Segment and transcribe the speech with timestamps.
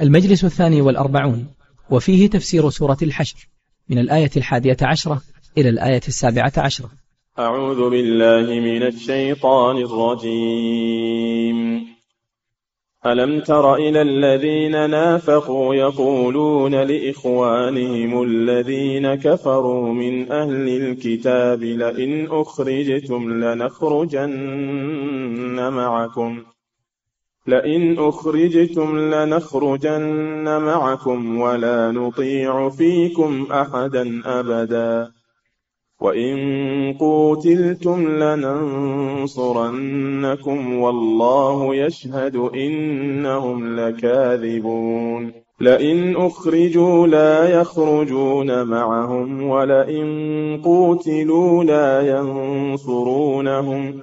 [0.00, 1.46] المجلس الثاني والأربعون
[1.90, 3.48] وفيه تفسير سورة الحشر
[3.88, 5.22] من الآية الحادية عشرة
[5.58, 6.90] إلى الآية السابعة عشرة.
[7.38, 11.58] أعوذ بالله من الشيطان الرجيم.
[13.06, 24.32] ألم تر إلى الذين نافقوا يقولون لإخوانهم الذين كفروا من أهل الكتاب لئن أخرجتم لنخرجن
[25.72, 26.42] معكم.
[27.48, 35.10] لئن أخرجتم لنخرجن معكم ولا نطيع فيكم أحدا أبدا.
[36.00, 36.36] وإن
[37.00, 39.28] قوتلتم لننصرنكم
[40.78, 45.32] والله يشهد إنهم لكاذبون.
[45.60, 54.02] لئن أخرجوا لا يخرجون معهم ولئن قوتلوا لا ينصرونهم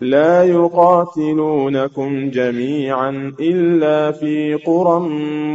[0.00, 5.00] لا يقاتلونكم جميعا إلا في قرى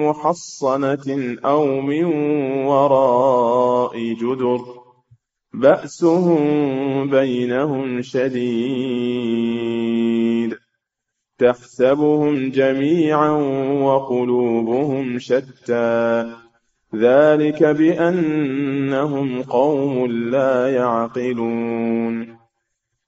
[0.09, 2.03] محصنة أو من
[2.65, 4.59] وراء جدر.
[5.53, 6.39] بأسهم
[7.09, 9.11] بينهم شديد.
[11.37, 13.29] تحسبهم جميعا
[13.81, 16.25] وقلوبهم شتى.
[16.95, 22.40] ذلك بأنهم قوم لا يعقلون.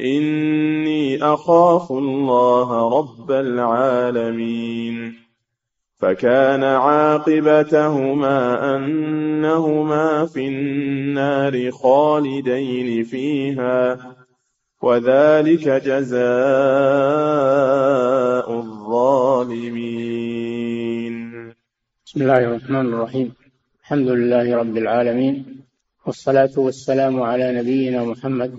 [0.00, 5.14] إني أخاف الله رب العالمين.
[5.98, 8.38] فكان عاقبتهما
[8.76, 13.98] أنهما في النار خالدين فيها
[14.82, 16.20] وذلك جزاء
[18.58, 19.94] الظالمين.
[22.06, 23.32] بسم الله الرحمن الرحيم.
[23.80, 25.60] الحمد لله رب العالمين
[26.06, 28.54] والصلاة والسلام على نبينا محمد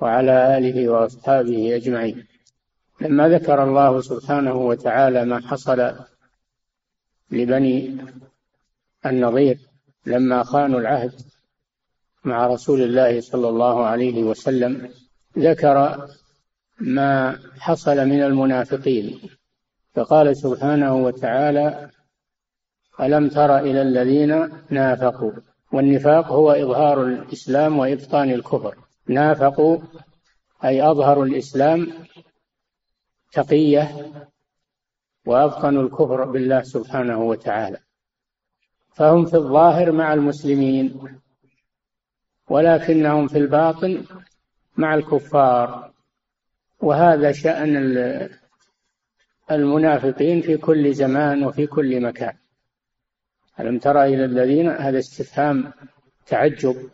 [0.00, 2.26] وعلى آله وأصحابه أجمعين.
[3.00, 5.92] لما ذكر الله سبحانه وتعالى ما حصل
[7.30, 7.96] لبني
[9.06, 9.58] النظير
[10.06, 11.12] لما خانوا العهد
[12.24, 14.90] مع رسول الله صلى الله عليه وسلم
[15.38, 16.06] ذكر
[16.80, 19.20] ما حصل من المنافقين.
[19.94, 21.90] فقال سبحانه وتعالى
[23.00, 25.32] ألم تر إلى الذين نافقوا؟
[25.72, 28.85] والنفاق هو إظهار الإسلام وإبطان الكفر.
[29.08, 29.78] نافقوا
[30.64, 31.92] أي أظهروا الإسلام
[33.32, 34.12] تقية
[35.26, 37.78] وأبطنوا الكفر بالله سبحانه وتعالى.
[38.94, 41.00] فهم في الظاهر مع المسلمين
[42.48, 44.04] ولكنهم في الباطن
[44.76, 45.92] مع الكفار.
[46.80, 47.76] وهذا شأن
[49.50, 52.36] المنافقين في كل زمان وفي كل مكان.
[53.60, 55.72] ألم ترى إلى الذين هذا استفهام
[56.26, 56.90] تعجب.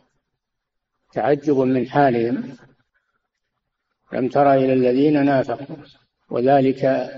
[1.12, 2.56] تعجب من حالهم.
[4.12, 5.76] لم ترى إلى الذين نافقوا
[6.30, 7.10] وذلك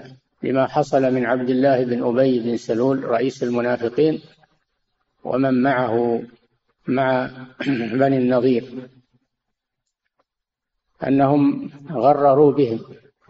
[0.42, 4.20] لما حصل من عبد الله بن أبي بن سلول رئيس المنافقين
[5.24, 6.22] ومن معه
[6.88, 7.30] مع
[8.00, 8.88] بني النظير
[11.06, 12.80] أنهم غرروا بهم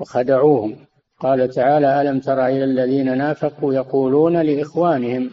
[0.00, 0.86] وخدعوهم.
[1.20, 5.30] قال تعالى ألم تر إلى الذين نافقوا يقولون لإخوانهم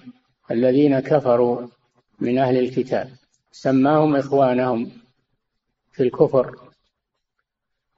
[0.52, 1.68] الذين كفروا
[2.20, 3.10] من أهل الكتاب
[3.52, 4.92] سماهم إخوانهم
[5.92, 6.56] في الكفر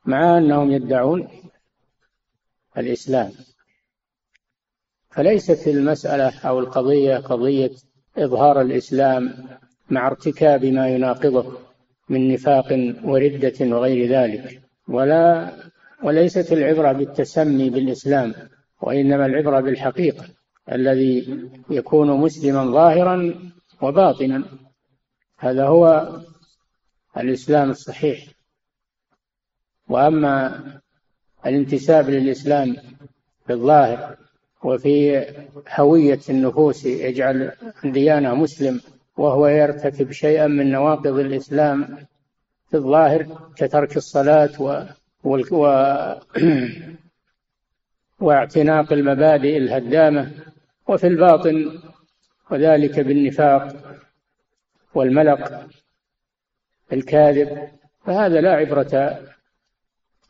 [0.05, 1.27] مع أنهم يدعون
[2.77, 3.31] الإسلام.
[5.09, 7.71] فليست المسألة أو القضية قضية
[8.17, 9.33] إظهار الإسلام
[9.89, 11.57] مع ارتكاب ما يناقضه
[12.09, 15.53] من نفاق وردة وغير ذلك ولا
[16.03, 18.33] وليست العبرة بالتسمي بالإسلام
[18.81, 20.25] وإنما العبرة بالحقيقة
[20.71, 21.39] الذي
[21.69, 23.35] يكون مسلما ظاهرا
[23.81, 24.43] وباطنا.
[25.37, 26.09] هذا هو
[27.17, 28.25] الإسلام الصحيح.
[29.89, 30.63] وأما
[31.45, 32.75] الانتساب للإسلام
[33.47, 34.17] في الظاهر
[34.63, 35.25] وفي
[35.69, 37.51] هوية النفوس يجعل
[37.83, 38.81] ديانة مسلم
[39.17, 41.97] وهو يرتكب شيئا من نواقض الإسلام
[42.69, 44.85] في الظاهر كترك الصلاة و
[48.19, 50.31] واعتناق المبادئ الهدامة
[50.87, 51.79] وفي الباطن
[52.51, 53.75] وذلك بالنفاق
[54.93, 55.67] والملق.
[56.93, 57.67] الكاذب
[58.05, 59.19] فهذا لا عبرة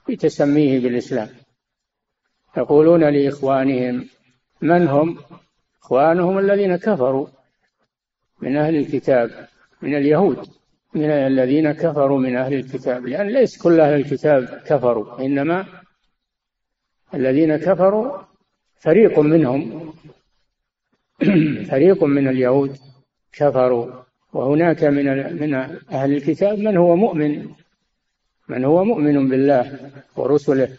[0.09, 1.29] بتسميه بالإسلام.
[2.57, 4.09] يقولون لإخوانهم
[4.61, 5.17] من هم؟
[5.81, 7.27] إخوانهم الذين كفروا
[8.41, 9.47] من أهل الكتاب
[9.81, 10.47] من اليهود
[10.93, 13.05] من الذين كفروا من أهل الكتاب.
[13.05, 15.65] لأن ليس كل أهل الكتاب كفروا إنما
[17.13, 18.21] الذين كفروا
[18.75, 19.93] فريق منهم.
[21.71, 22.77] فريق من اليهود
[23.31, 24.02] كفروا.
[24.33, 25.05] وهناك من
[25.41, 25.53] من
[25.91, 27.49] أهل الكتاب من هو مؤمن
[28.49, 30.69] من هو مؤمن بالله ورسله.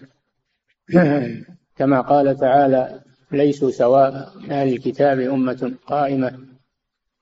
[1.79, 3.01] كما قال تعالى
[3.33, 6.39] ليسوا سواء أهل الكتاب أمة قائمة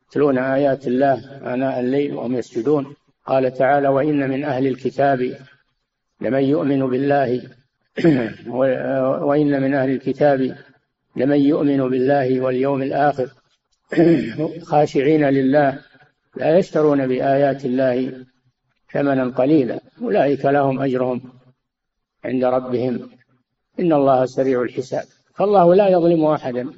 [0.09, 1.15] يتلون آيات الله
[1.55, 2.95] آناء الليل وهم يسجدون.
[3.27, 5.37] قال تعالى وإن من أهل الكتاب
[6.21, 7.43] لمن يؤمن بالله
[9.29, 10.57] وإن من أهل الكتاب
[11.17, 13.29] لمن يؤمن بالله واليوم الآخر
[14.71, 15.79] خاشعين لله
[16.37, 18.25] لا يشترون بآيات الله
[18.93, 19.81] ثمنا قليلا.
[20.03, 21.33] أولئك لهم أجرهم
[22.25, 23.11] عند ربهم.
[23.81, 25.05] إن الله سريع الحساب.
[25.35, 26.73] فالله لا يظلم أحدا.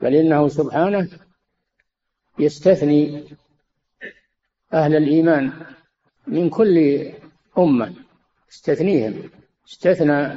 [0.00, 1.08] بل إنه سبحانه
[2.38, 3.24] يستثني
[4.72, 5.52] أهل الإيمان
[6.26, 7.06] من كل
[7.58, 7.94] أمة.
[8.52, 9.30] استثنيهم.
[9.68, 10.34] استثنى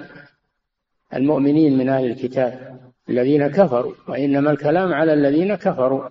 [1.14, 2.80] المؤمنين من أهل الكتاب
[3.10, 3.94] الذين كفروا.
[4.08, 6.10] وإنما الكلام على الذين كفروا.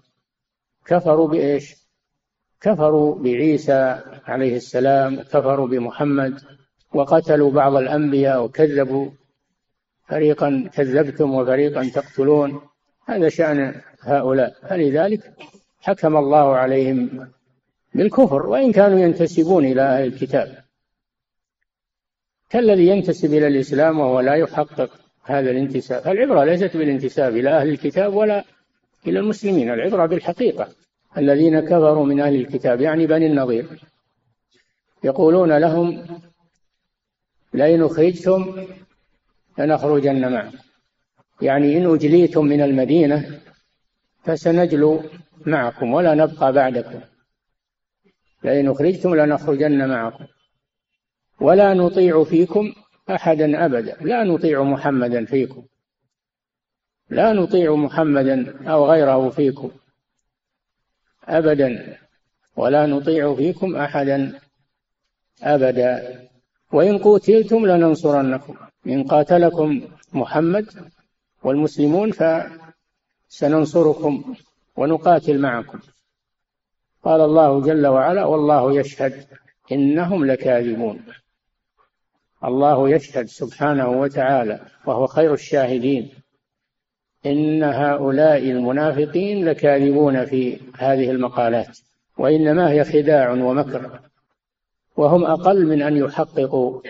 [0.90, 1.76] كفروا بإيش؟
[2.60, 6.40] كفروا بعيسى عليه السلام كفروا بمحمد
[6.94, 9.10] وقتلوا بعض الأنبياء وكذبوا.
[10.08, 12.60] فريقا كذبتم وفريقا تقتلون.
[13.06, 14.54] هذا شأن هؤلاء.
[14.68, 15.32] فلذلك
[15.80, 17.30] حكم الله عليهم
[17.94, 20.64] بالكفر وإن كانوا ينتسبون إلى أهل الكتاب.
[22.50, 24.90] كالذي ينتسب إلى الإسلام وهو لا يحقق
[25.24, 26.08] هذا الانتساب.
[26.08, 28.44] العبرة ليست بالانتساب إلى أهل الكتاب ولا
[29.06, 29.70] إلى المسلمين.
[29.70, 30.68] العبرة بالحقيقة.
[31.18, 33.66] الذين كفروا من أهل الكتاب يعني بني النظير
[35.04, 36.06] يقولون لهم
[37.54, 38.66] لئن أخرجتم
[39.58, 40.58] لنخرجن معكم.
[41.42, 43.40] يعني إن أجليتم من المدينة
[44.24, 45.02] فسنجلو
[45.46, 47.00] معكم ولا نبقى بعدكم.
[48.44, 50.24] لئن أخرجتم لنخرجن معكم.
[51.40, 52.72] ولا نطيع فيكم
[53.10, 53.96] أحدا أبدا.
[54.00, 55.62] لا نطيع محمدا فيكم.
[57.10, 59.70] لا نطيع محمدا أو غيره فيكم
[61.24, 61.98] أبدا
[62.56, 64.40] ولا نطيع فيكم أحدا
[65.42, 66.20] أبدا.
[66.72, 68.56] وإن قتلتم لننصرنكم.
[68.86, 70.66] إن قاتلكم محمد
[71.42, 72.12] والمسلمون
[73.30, 74.34] فسننصركم
[74.76, 75.80] ونقاتل معكم.
[77.04, 79.26] قال الله جل وعلا والله يشهد
[79.72, 81.04] إنهم لكاذبون.
[82.44, 86.19] الله يشهد سبحانه وتعالى وهو خير الشاهدين.
[87.26, 91.78] إن هؤلاء المنافقين لكاذبون في هذه المقالات
[92.18, 94.00] وإنما هي خداع ومكر
[94.96, 96.80] وهم أقل من أن يحققوا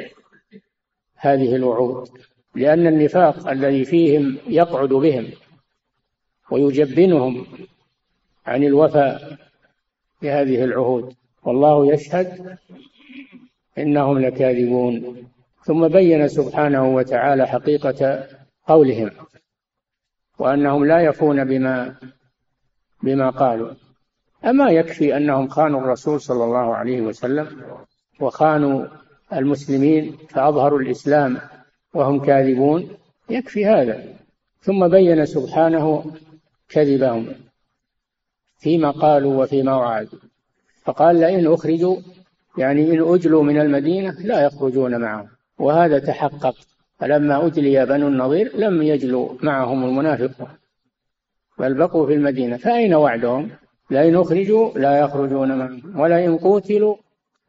[1.17, 2.09] هذه الوعود
[2.55, 5.27] لأن النفاق الذي فيهم يقعد بهم
[6.51, 7.47] ويجبنهم
[8.47, 9.39] عن الوفاء
[10.23, 11.15] بهذه العهود.
[11.43, 12.59] والله يشهد
[13.79, 15.17] إنهم لكاذبون.
[15.65, 18.27] ثم بين سبحانه وتعالى حقيقة
[18.67, 19.11] قولهم.
[20.41, 21.95] وأنهم لا يفون بما
[23.03, 23.71] بما قالوا.
[24.45, 27.63] أما يكفي أنهم خانوا الرسول صلى الله عليه وسلم
[28.21, 28.87] وخانوا
[29.33, 31.39] المسلمين فأظهروا الإسلام
[31.95, 32.89] وهم كاذبون
[33.31, 34.05] يكفي هذا.
[34.61, 36.13] ثم بين سبحانه
[36.69, 37.27] كذبهم
[38.59, 40.19] فيما قالوا وفيما وعدوا.
[40.85, 41.97] فقال لئن أخرجوا
[42.59, 45.29] يعني إن أجلوا من المدينة لا يخرجون معهم.
[45.59, 46.57] وهذا تحقق
[47.01, 50.49] فلما أجلي بنو النضير لم يجلوا معهم المنافقون
[51.59, 52.57] بل بقوا في المدينة.
[52.57, 53.51] فأين وعدهم؟
[53.91, 56.97] لئن أخرجوا لا يخرجون معهم ولئن قتلوا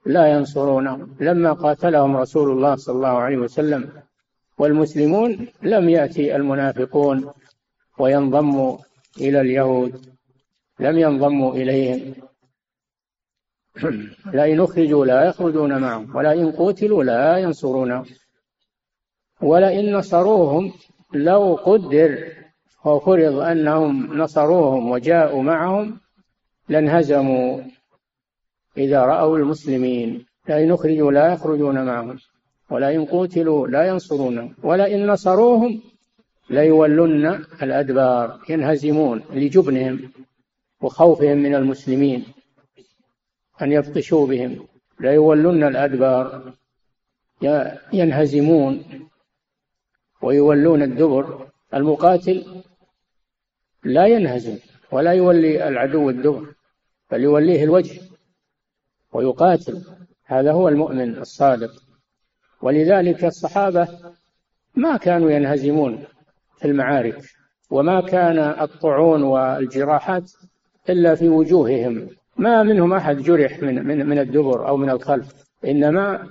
[0.05, 3.89] لا ينصرونهم لما قاتلهم رسول الله صلى الله عليه وسلم
[4.57, 7.31] والمسلمون لم يأتي المنافقون
[7.99, 8.77] وينضموا
[9.21, 10.05] إلى اليهود
[10.79, 12.13] لم ينضموا إليهم.
[14.33, 18.05] لئن أخرجوا لا يخرجون معهم ولئن قتلوا لا ينصرونهم
[19.41, 20.73] ولئن نصروهم
[21.13, 22.27] لو قدر
[22.85, 25.99] وفرض أنهم نصروهم وجاءوا معهم
[26.69, 27.61] لانهزموا
[28.77, 30.25] إذا رأوا المسلمين.
[30.49, 32.17] لئن أخرجوا لا يخرجون معهم
[32.69, 35.81] ولئن قتلوا لا ينصرونهم ولئن نصروهم
[36.49, 40.11] ليولن الأدبار ينهزمون لجبنهم
[40.81, 42.25] وخوفهم من المسلمين
[43.61, 44.67] أن يبطشوا بهم
[44.99, 46.53] ليولن الأدبار
[47.93, 48.83] ينهزمون.
[50.21, 52.63] ويولون الدبر المقاتل
[53.83, 54.57] لا ينهزم
[54.91, 56.53] ولا يولي العدو الدبر
[57.11, 58.01] بل يوليه الوجه
[59.13, 59.83] ويقاتل.
[60.25, 61.71] هذا هو المؤمن الصادق.
[62.61, 63.87] ولذلك الصحابة
[64.75, 66.03] ما كانوا ينهزمون
[66.57, 67.17] في المعارك
[67.69, 70.31] وما كان الطعون والجراحات
[70.89, 72.09] إلا في وجوههم.
[72.37, 75.33] ما منهم أحد جرح من, من, من الدبر أو من الخلف
[75.65, 76.29] إنما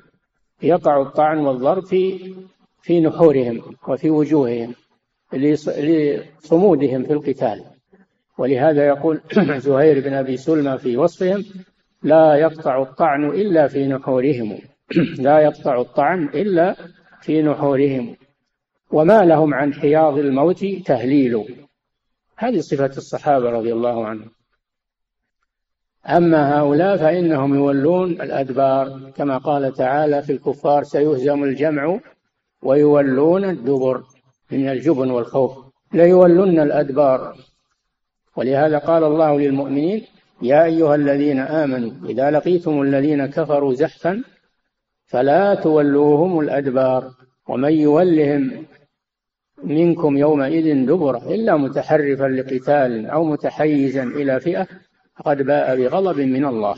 [0.63, 2.35] يقع الطعن والضرب في
[2.83, 4.75] في نحورهم وفي وجوههم
[5.33, 7.65] لصمودهم في القتال.
[8.39, 9.21] ولهذا يقول
[9.67, 11.45] زهير بن أبي سلمى في وصفهم
[12.03, 14.59] لا يقطع الطعن إلا في نحورهم.
[15.27, 16.77] لا يقطع الطعن إلا
[17.21, 18.17] في نحورهم.
[18.93, 21.45] وما لهم عن حياض الموت تهليل.
[22.37, 24.31] هذه صفة الصحابة رضي الله عنهم.
[26.07, 29.11] أما هؤلاء فإنهم يولون الأدبار.
[29.17, 31.99] كما قال تعالى في الكفار سيهزم الجمع
[32.62, 34.02] ويولون الدبر
[34.50, 35.52] من الجبن والخوف.
[35.93, 37.37] ليولن الأدبار.
[38.37, 40.05] ولهذا قال الله للمؤمنين
[40.43, 44.25] يا أيها الذين آمنوا إذا لقيتم الذين كفروا زحفا
[45.07, 47.11] فلا تولوهم الأدبار.
[47.49, 48.67] ومن يولهم
[49.64, 54.67] منكم يومئذ دبره إلا متحرفا لقتال أو متحيزا إلى فئة
[55.17, 56.76] فقد باء بغضب من الله.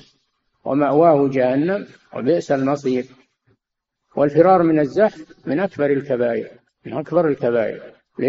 [0.65, 1.87] ومأواه جهنم
[2.17, 3.05] وبئس المصير.
[4.17, 6.49] والفرار من الزحف من أكبر الكبائر
[6.87, 7.81] من أكبر الكبائر.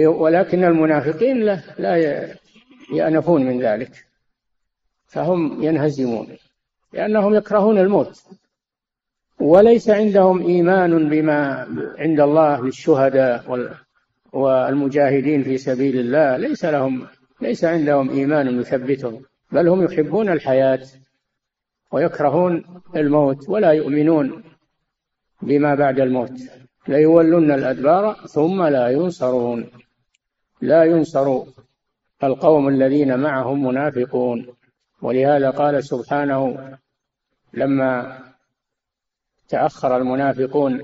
[0.07, 1.95] ولكن المنافقين لا, لا
[2.93, 4.05] يأنفون من ذلك.
[5.07, 6.27] فهم ينهزمون
[6.93, 8.23] لأنهم يكرهون الموت.
[9.39, 13.71] وليس عندهم إيمان بما عند الله للشهداء
[14.33, 16.37] والمجاهدين في سبيل الله.
[16.37, 17.07] ليس لهم
[17.41, 19.21] ليس عندهم إيمان يثبتهم
[19.51, 20.81] بل هم يحبون الحياة
[21.91, 22.63] ويكرهون
[22.95, 24.43] الموت ولا يؤمنون.
[25.43, 26.39] بما بعد الموت.
[26.87, 29.69] ليولن الأدبار ثم لا ينصرون.
[30.61, 31.43] لا ينصر
[32.23, 34.47] القوم الذين معهم منافقون.
[35.01, 36.73] ولهذا قال سبحانه
[37.53, 38.19] لما
[39.49, 40.81] تأخر المنافقون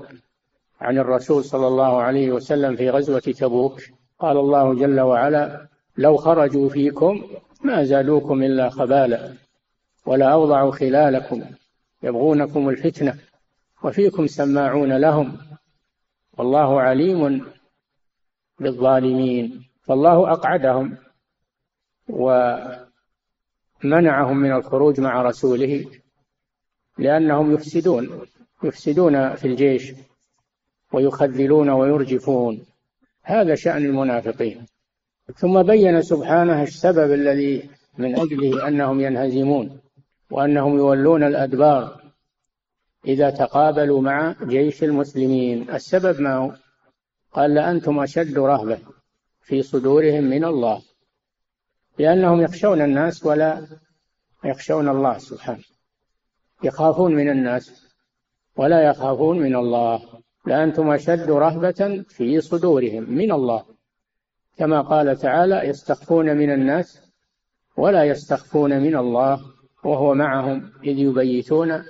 [0.80, 3.80] عن الرسول صلى الله عليه وسلم في غزوة تبوك
[4.18, 7.22] قال الله جل وعلا لو خرجوا فيكم
[7.64, 9.32] ما زادوكم إلا خبالا
[10.06, 11.42] ولا أوضعوا خلالكم
[12.02, 13.18] يبغونكم الفتنة.
[13.84, 15.38] وفيكم سماعون لهم.
[16.38, 17.46] والله عليم
[18.58, 19.64] بالظالمين.
[19.82, 20.96] فالله أقعدهم
[22.08, 22.86] ومنعهم
[24.36, 25.86] من الخروج مع رسوله
[26.98, 28.20] لأنهم يفسدون
[28.64, 29.92] يفسدون في الجيش
[30.92, 32.66] ويخذلون ويرجفون.
[33.22, 34.66] هذا شأن المنافقين.
[35.36, 39.80] ثم بين سبحانه السبب الذي من أجله أنهم ينهزمون
[40.30, 41.99] وأنهم يولون الأدبار.
[43.06, 45.70] إذا تقابلوا مع جيش المسلمين.
[45.70, 46.52] السبب ما هو؟
[47.32, 48.78] قال لأنتم أشد رهبة
[49.42, 50.82] في صدورهم من الله
[51.98, 53.66] لأنهم يخشون الناس ولا
[54.44, 55.64] يخشون الله سبحانه.
[56.64, 57.86] يخافون من الناس
[58.56, 60.02] ولا يخافون من الله
[60.46, 63.64] لأنتم أشد رهبة في صدورهم من الله.
[64.56, 67.10] كما قال تعالى يستخفون من الناس
[67.76, 69.40] ولا يستخفون من الله
[69.84, 71.84] وهو معهم إذ يبيتون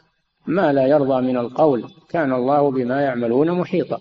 [0.50, 4.00] ما لا يرضى من القول كان الله بما يعملون محيطا.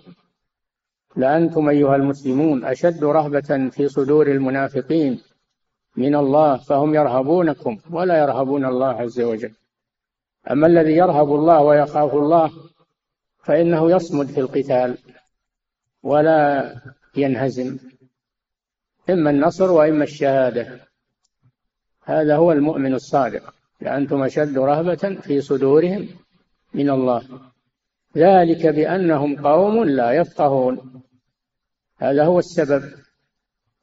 [1.15, 5.21] لأنتم أيها المسلمون أشد رهبة في صدور المنافقين
[5.95, 9.51] من الله فهم يرهبونكم ولا يرهبون الله عز وجل.
[10.51, 12.51] أما الذي يرهب الله ويخاف الله
[13.43, 14.97] فإنه يصمد في القتال
[16.03, 16.73] ولا
[17.15, 17.77] ينهزم.
[19.09, 20.79] إما النصر وإما الشهادة.
[22.03, 23.53] هذا هو المؤمن الصادق.
[23.81, 26.07] لأنتم أشد رهبة في صدورهم
[26.73, 27.23] من الله.
[28.17, 31.01] ذلك بأنهم قوم لا يفقهون.
[31.97, 32.83] هذا هو السبب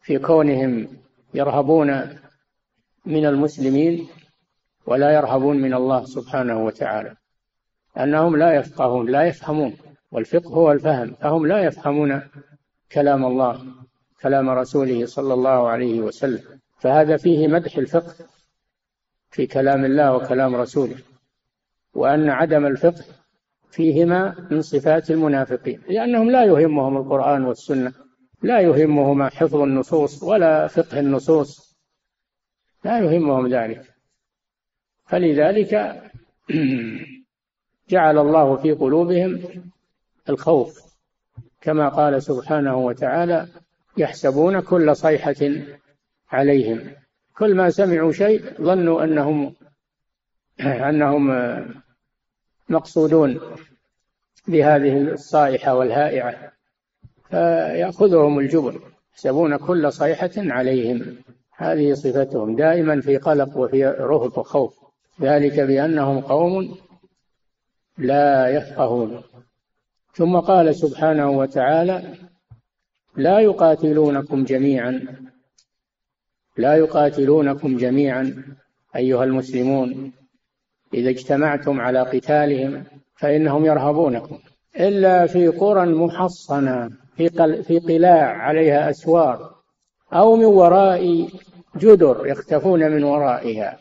[0.00, 0.88] في كونهم
[1.34, 2.18] يرهبون
[3.06, 4.08] من المسلمين
[4.86, 7.16] ولا يرهبون من الله سبحانه وتعالى.
[7.98, 9.76] أنهم لا يفقهون لا يفهمون.
[10.10, 11.14] والفقه هو الفهم.
[11.14, 12.22] فهم لا يفهمون
[12.92, 13.66] كلام الله
[14.22, 16.60] كلام رسوله صلى الله عليه وسلم.
[16.78, 18.14] فهذا فيه مدح الفقه
[19.30, 20.96] في كلام الله وكلام رسوله.
[21.96, 23.04] وأن عدم الفقه
[23.70, 27.92] فيهما من صفات المنافقين لأنهم لا يهمهم القرآن والسنة
[28.42, 31.76] لا يهمهم حفظ النصوص ولا فقه النصوص
[32.84, 33.94] لا يهمهم ذلك.
[35.06, 36.02] فلذلك
[37.90, 39.40] جعل الله في قلوبهم
[40.28, 40.80] الخوف
[41.60, 43.48] كما قال سبحانه وتعالى
[43.96, 45.50] يحسبون كل صيحة
[46.30, 46.90] عليهم.
[47.38, 49.54] كل ما سمعوا شيء ظنوا أنهم
[50.90, 51.30] أنهم
[52.68, 53.40] مقصودون
[54.48, 56.52] بهذه الصائحة والهائعة
[57.30, 58.80] فيأخذهم الجبن
[59.12, 61.16] يحسبون كل صيحة عليهم.
[61.56, 64.74] هذه صفتهم دائما في قلق وفي رهب وخوف.
[65.20, 66.78] ذلك بأنهم قوم
[67.98, 69.22] لا يفقهون.
[70.14, 72.14] ثم قال سبحانه وتعالى
[73.16, 75.06] لا يقاتلونكم جميعا
[76.56, 78.44] لا يقاتلونكم جميعا
[78.96, 80.12] أيها المسلمون
[80.94, 82.84] إذا اجتمعتم على قتالهم
[83.16, 84.38] فإنهم يرهبونكم.
[84.80, 87.28] إلا في قرى محصنة في
[87.62, 89.54] في قلاع عليها أسوار
[90.12, 91.28] أو من وراء
[91.76, 93.78] جدر يختفون من ورائها.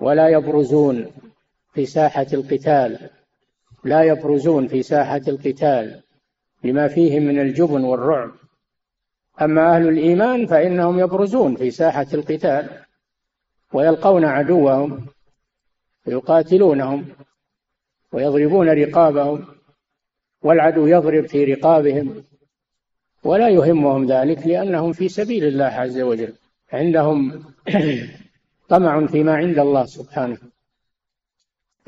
[0.00, 1.06] ولا يبرزون
[1.74, 3.10] في ساحة القتال
[3.84, 6.02] لا يبرزون في ساحة القتال
[6.64, 8.30] لما فيهم من الجبن والرعب.
[9.42, 12.68] أما أهل الإيمان فإنهم يبرزون في ساحة القتال
[13.72, 15.06] ويلقون عدوهم
[16.06, 17.06] ويقاتلونهم
[18.12, 19.46] ويضربون رقابهم
[20.42, 22.24] والعدو يضرب في رقابهم
[23.24, 26.32] ولا يهمهم ذلك لأنهم في سبيل الله عز وجل
[26.72, 27.44] عندهم
[28.68, 30.38] طمع فيما عند الله سبحانه.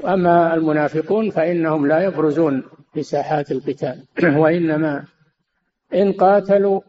[0.03, 2.63] وأما المنافقون فإنهم لا يبرزون
[2.95, 4.05] في ساحات القتال
[4.43, 5.05] وإنما
[5.95, 6.81] إن قاتلوا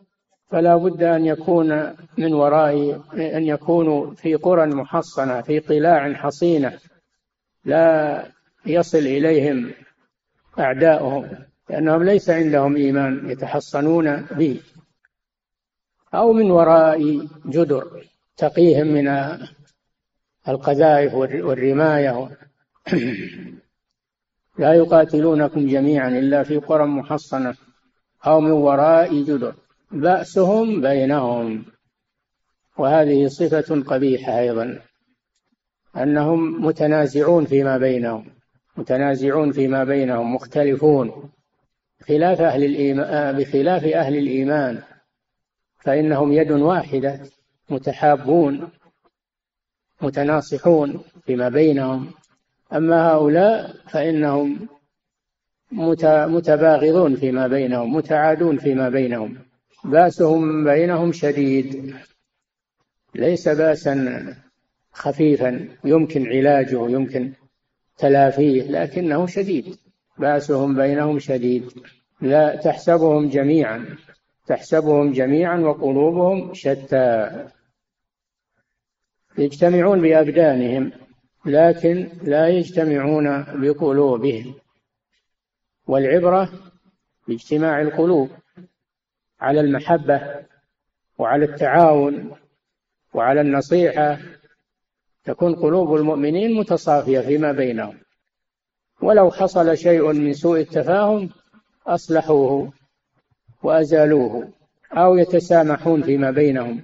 [0.50, 6.78] فلا بد أن يكون من وراء أن يكونوا في قرى محصنة في قلاع حصينة.
[7.66, 8.26] لا
[8.66, 9.72] يصل إليهم
[10.60, 11.30] أعداؤهم
[11.70, 14.60] لأنهم ليس عندهم إيمان يتحصنون به
[16.14, 18.04] أو من وراء جدر
[18.38, 19.08] تقيهم من
[20.48, 22.30] القذائف والرماية.
[24.60, 27.56] لا يقاتلونكم جميعا إلا في قرى محصنة
[28.26, 29.56] أو من وراء جدر.
[29.92, 31.66] بأسهم بينهم.
[32.78, 34.80] وهذه صفة قبيحة أيضا.
[35.98, 38.26] أنهم متنازعون فيما بينهم
[38.78, 41.30] متنازعون فيما بينهم مختلفون.
[42.08, 44.82] خلاف أهل الإيمان بخلاف أهل الإيمان
[45.80, 47.20] فإنهم يد واحدة
[47.70, 48.70] متحابون
[50.02, 52.12] متناصحون فيما بينهم.
[52.74, 54.68] أما هؤلاء فإنهم
[55.72, 59.38] متباغضون فيما بينهم متعادون فيما بينهم.
[59.84, 61.96] بأسهم بينهم شديد.
[63.16, 64.36] ليس باسا
[64.94, 67.34] خفيفا يمكن علاجه يمكن
[67.98, 69.78] تلافيه لكنه شديد.
[70.18, 71.72] بأسهم بينهم شديد.
[72.22, 73.86] لا تحسبهم جميعا.
[74.48, 77.30] تحسبهم جميعا وقلوبهم شتى.
[79.38, 80.92] يجتمعون بأبدانهم
[81.46, 84.54] لكن لا يجتمعون بقلوبهم.
[85.88, 86.50] والعبرة
[87.28, 88.30] باجتماع القلوب
[89.40, 90.46] على المحبة
[91.18, 92.32] وعلى التعاون
[93.14, 94.20] وعلى النصيحة
[95.24, 97.98] تكون قلوب المؤمنين متصافية فيما بينهم.
[99.02, 101.30] ولو حصل شيء من سوء التفاهم
[101.88, 102.72] أصلحوه
[103.64, 104.50] وأزالوه
[104.92, 106.84] أو يتسامحون فيما بينهم.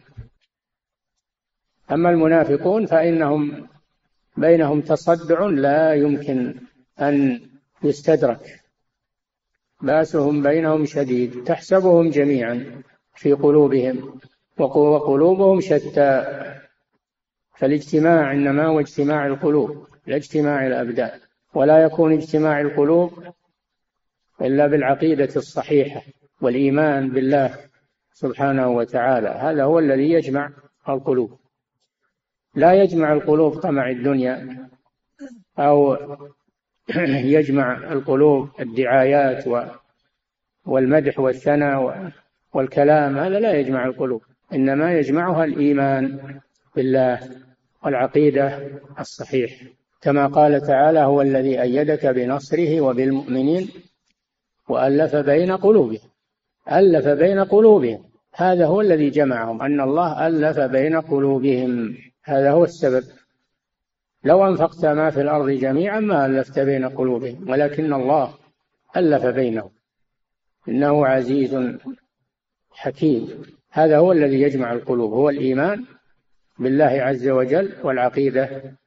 [1.92, 3.68] أما المنافقون فإنهم
[4.38, 6.56] بينهم تصدع لا يمكن
[7.00, 7.42] أن
[7.84, 8.62] يستدرك.
[9.82, 12.84] بأسهم بينهم شديد تحسبهم جميعا
[13.16, 14.20] في قلوبهم
[14.58, 16.39] وقلوبهم شتى.
[17.60, 21.20] فالاجتماع إنما هو اجتماع القلوب لا اجتماع الأبدان.
[21.54, 23.24] ولا يكون اجتماع القلوب
[24.42, 26.02] إلا بالعقيدة الصحيحة
[26.42, 27.56] والإيمان بالله
[28.14, 29.28] سبحانه وتعالى.
[29.28, 30.52] هذا هو الذي يجمع
[30.90, 31.40] القلوب.
[32.56, 34.68] لا يجمع القلوب طمع الدنيا
[35.60, 35.98] أو
[37.38, 39.46] يجمع القلوب الدعايات
[40.66, 42.12] والمدح والثناء
[42.54, 43.18] والكلام.
[43.18, 46.20] هذا لا يجمع القلوب إنما يجمعها الإيمان
[46.76, 47.49] بالله
[47.84, 49.64] والعقيدة الصحيح.
[50.02, 53.70] كما قال تعالى هو الذي أيدك بنصره وبالمؤمنين
[54.70, 56.10] وألف بين قلوبهم.
[56.72, 58.04] ألف بين قلوبهم.
[58.36, 59.62] هذا هو الذي جمعهم.
[59.62, 61.98] أن الله ألف بين قلوبهم.
[62.24, 63.04] هذا هو السبب.
[64.24, 68.34] لو أنفقت ما في الأرض جميعا ما ألفت بين قلوبهم ولكن الله
[68.98, 69.72] ألف بينهم.
[70.68, 71.58] إنه عزيز
[72.72, 73.44] حكيم.
[73.72, 75.86] هذا هو الذي يجمع القلوب هو الإيمان
[76.60, 78.78] بالله عز وجل والعقيدة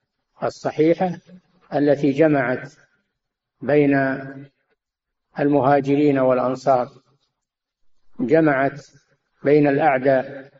[0.43, 1.19] الصحيحة
[1.75, 2.73] التي جمعت
[3.61, 3.97] بين
[5.39, 6.89] المهاجرين والأنصار
[8.21, 8.87] جمعت
[9.45, 10.51] بين الأعداء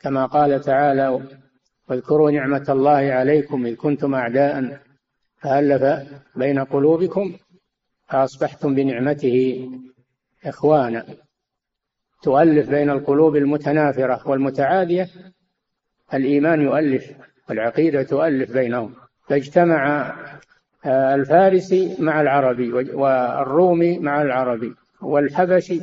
[0.00, 1.28] كما قال تعالى
[1.88, 4.80] واذكروا نعمة الله عليكم إذ كنتم أعداء
[5.36, 7.36] فألف بين قلوبكم
[8.08, 9.68] فأصبحتم بنعمته
[10.44, 11.06] إخوانا.
[12.22, 15.08] تؤلف بين القلوب المتنافرة والمتعادية
[16.14, 17.12] الإيمان يؤلف
[17.48, 18.94] والعقيدة تؤلف بينهم.
[19.28, 20.14] فاجتمع
[20.86, 25.80] الفارسي مع العربي والرومي مع العربي والحبشي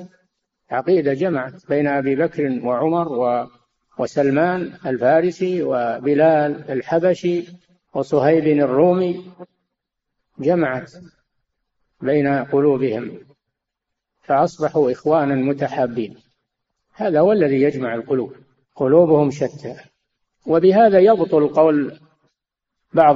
[0.71, 3.47] عقيدة جمعت بين أبي بكر وعمر
[3.97, 7.45] وسلمان الفارسي وبلال الحبشي
[7.93, 9.31] وصهيب الرومي
[10.39, 10.93] جمعت
[12.01, 13.11] بين قلوبهم
[14.21, 16.17] فأصبحوا إخوانا متحابين.
[16.93, 18.35] هذا هو الذي يجمع القلوب
[18.75, 19.75] قلوبهم شتى.
[20.49, 21.99] وبهذا يبطل قول
[22.93, 23.15] بعض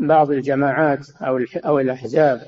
[0.00, 2.40] بعض الجماعات أو أو الأحزاب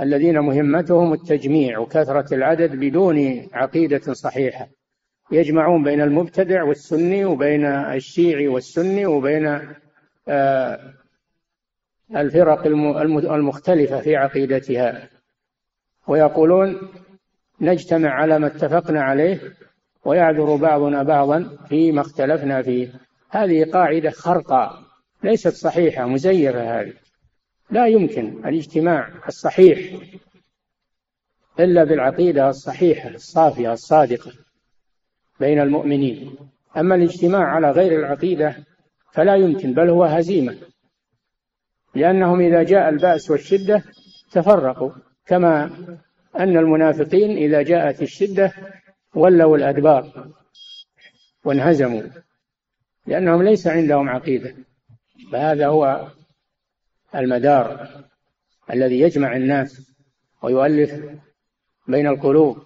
[0.00, 4.68] الذين مهمتهم التجميع وكثرة العدد بدون عقيدة صحيحة.
[5.32, 9.60] يجمعون بين المبتدع والسني وبين الشيعي والسني وبين
[10.28, 10.94] آه،
[12.16, 12.66] الفرق
[13.32, 15.08] المختلفة في عقيدتها.
[16.08, 16.78] ويقولون
[17.60, 19.40] نجتمع على ما اتفقنا عليه
[20.06, 22.92] ويعذر بعضنا بعضا فيما اختلفنا فيه.
[23.30, 24.82] هذه قاعدة خرقة
[25.22, 26.92] ليست صحيحة مزيفة هذه.
[27.70, 30.00] لا يمكن الاجتماع الصحيح
[31.60, 34.32] إلا بالعقيدة الصحيحة الصافية الصادقة
[35.40, 36.36] بين المؤمنين.
[36.76, 38.56] أما الاجتماع على غير العقيدة
[39.12, 40.56] فلا يمكن بل هو هزيمة.
[41.94, 43.82] لأنهم إذا جاء البأس والشدة
[44.32, 44.90] تفرقوا
[45.26, 45.64] كما
[46.38, 48.52] أن المنافقين إذا جاءت الشدة
[49.16, 50.32] ولوا الأدبار
[51.44, 52.02] وانهزموا
[53.06, 54.54] لأنهم ليس عندهم عقيدة.
[55.32, 56.08] فهذا هو
[57.14, 57.88] المدار
[58.70, 59.92] الذي يجمع الناس
[60.42, 61.04] ويؤلف
[61.88, 62.62] بين القلوب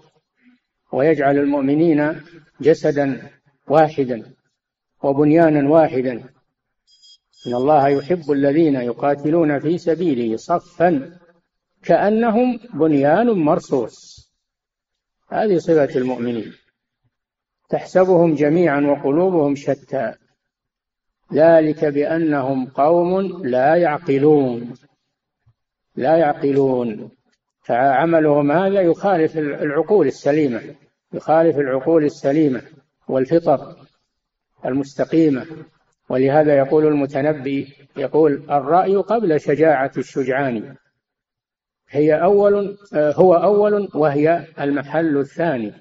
[0.93, 2.21] ويجعل المؤمنين
[2.61, 3.31] جسدا
[3.69, 4.35] واحدا
[5.03, 6.13] وبنيانا واحدا.
[7.47, 11.19] إن الله يحب الذين يقاتلون في سبيله صفا
[11.83, 14.10] كأنهم بنيان مرصوص.
[15.31, 16.53] هذه صفة المؤمنين.
[17.69, 20.15] تحسبهم جميعا وقلوبهم شتى.
[21.35, 24.75] ذلك بأنهم قوم لا يعقلون.
[25.97, 27.11] لا يعقلون.
[27.63, 30.63] فعملهم هذا يخالف العقول السليمة.
[31.13, 32.63] يخالف العقول السليمة
[33.09, 33.77] والفطر
[34.65, 35.47] المستقيمة.
[36.09, 40.77] ولهذا يقول المتنبي يقول الرأي قبل شجاعة الشجعان.
[41.91, 45.73] هي أول هو أول وهي المحل الثاني.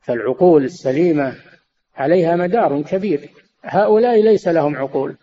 [0.00, 1.36] فالعقول السليمة
[1.96, 3.30] عليها مدار كبير.
[3.64, 5.16] هؤلاء ليس لهم عقول.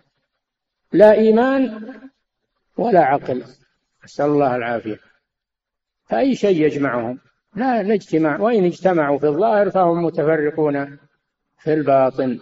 [0.92, 1.90] لا إيمان
[2.78, 3.44] ولا عقل.
[4.04, 5.00] نسأل الله العافية.
[6.06, 7.20] فأي شيء يجمعهم؟
[7.56, 10.98] لا نجتمع وإن اجتمعوا في الظاهر فهم متفرقون
[11.58, 12.40] في الباطن.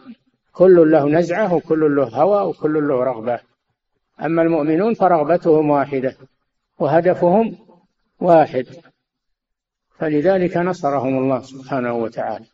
[0.53, 3.39] كل له نزعة وكل له هوى وكل له رغبة.
[4.21, 6.15] أما المؤمنون فرغبتهم واحدة.
[6.81, 7.57] وهدفهم
[8.19, 8.65] واحد.
[9.97, 12.45] فلذلك نصرهم الله سبحانه وتعالى.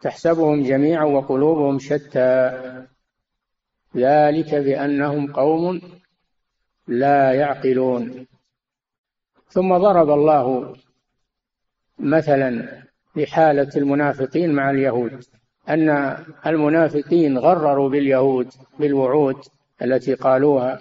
[0.00, 2.58] تحسبهم جميعا وقلوبهم شتى.
[3.96, 5.80] ذلك بأنهم قوم
[6.88, 8.26] لا يعقلون.
[9.48, 10.76] ثم ضرب الله
[11.98, 12.82] مثلا
[13.16, 15.24] لحالة المنافقين مع اليهود.
[15.68, 19.36] أن المنافقين غرروا باليهود بالوعود
[19.82, 20.80] التي قالوها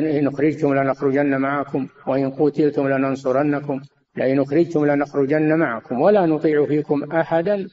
[0.00, 3.80] لئن أخرجتم لنخرجن معكم وإن قتلتم لننصرنكم
[4.16, 7.68] لئن أخرجتم لنخرجن معكم ولا نطيع فيكم أحدا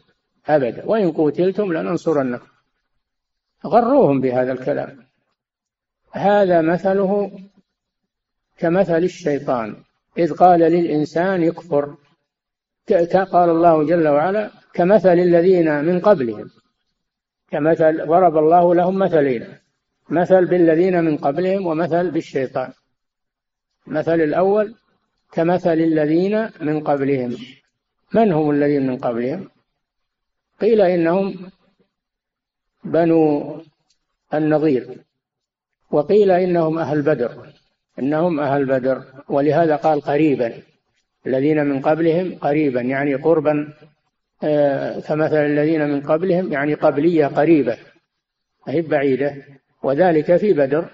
[0.47, 2.47] أبدا وإن قتلتم لننصرنكم.
[3.65, 4.97] غروهم بهذا الكلام.
[6.11, 7.31] هذا مثله
[8.57, 9.75] كمثل الشيطان.
[10.17, 11.95] إذ قال للإنسان يكفر
[13.31, 16.49] قال الله جل وعلا كمثل الذين من قبلهم
[17.51, 19.47] كمثل ضرب الله لهم مثلين.
[20.09, 22.73] مثل بالذين من قبلهم ومثل بالشيطان.
[23.87, 24.75] مثل الأول
[25.31, 27.35] كمثل الذين من قبلهم.
[28.13, 29.49] من هم الذين من قبلهم؟
[30.61, 31.51] قيل إنهم
[32.83, 33.55] بنو
[34.33, 35.03] النظير
[35.91, 37.53] وقيل إنهم أهل بدر.
[37.99, 40.53] إنهم أهل بدر ولهذا قال قريبا.
[41.27, 43.73] الذين من قبلهم قريبا يعني قربا
[44.43, 47.77] آه، كمثل الذين من قبلهم يعني قبلية قريبة
[48.69, 49.58] أي بعيدة.
[49.83, 50.89] وذلك في بدر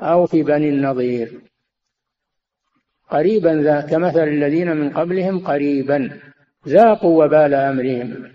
[0.00, 1.40] أو في بني النظير
[3.10, 6.20] قريبا ذا كمثل الذين من قبلهم قريبا.
[6.68, 8.32] ذاقوا وبال أمرهم.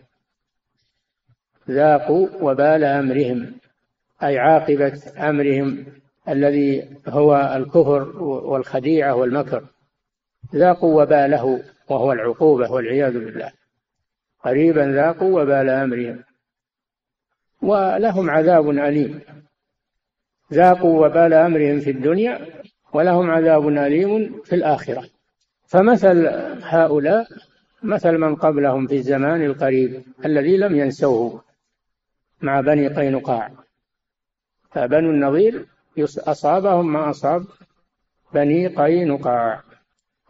[1.69, 3.53] ذاقوا وبال أمرهم.
[4.23, 5.85] أي عاقبة أمرهم
[6.29, 9.63] الذي هو الكفر والخديعة والمكر.
[10.55, 13.51] ذاقوا وباله وهو العقوبة والعياذ بالله.
[14.43, 16.23] قريبا ذاقوا وبال أمرهم.
[17.65, 19.21] ولهم عذاب أليم.
[20.53, 22.47] ذاقوا وبال أمرهم في الدنيا
[22.93, 25.03] ولهم عذاب أليم في الآخرة.
[25.67, 26.27] فمثل
[26.63, 27.27] هؤلاء
[27.83, 31.41] مثل من قبلهم في الزمان القريب الذي لم ينسوه
[32.41, 33.51] مع بني قينقاع.
[34.71, 35.65] فبنو النظير
[36.27, 37.45] أصابهم ما أصاب
[38.33, 39.61] بني قينقاع.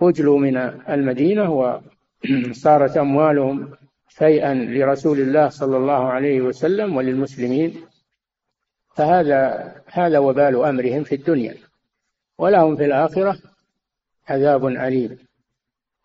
[0.02, 0.58] وجلوا من
[0.90, 1.82] المدينة
[2.64, 3.72] صارت أموالهم
[4.18, 7.82] شيئا لرسول الله صلى الله عليه وسلم وللمسلمين
[8.96, 11.56] فهذا هذا وبال أمرهم في الدنيا
[12.38, 13.38] ولهم في الآخرة
[14.28, 15.18] عذاب أليم.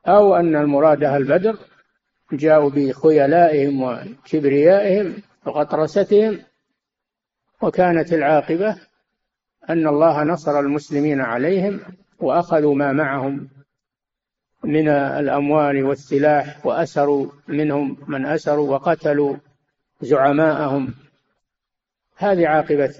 [0.06, 1.56] أو أن المراد أهل بدر
[2.32, 6.38] جاءوا بخيلائهم وكبريائهم وغطرستهم
[7.62, 8.76] وكانت العاقبة
[9.70, 11.80] أن الله نصر المسلمين عليهم
[12.20, 13.48] وأخذوا ما معهم
[14.64, 19.36] من الأموال والسلاح وأسروا منهم من أسروا وقتلوا
[20.00, 20.94] زعماءهم.
[22.16, 22.94] هذه عاقبة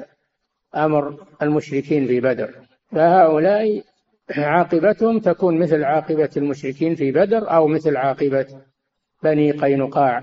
[0.77, 2.55] أمر المشركين في بدر.
[2.92, 3.83] فهؤلاء
[4.31, 8.46] عاقبتهم تكون مثل عاقبة المشركين في بدر أو مثل عاقبة
[9.23, 10.23] بني قينقاع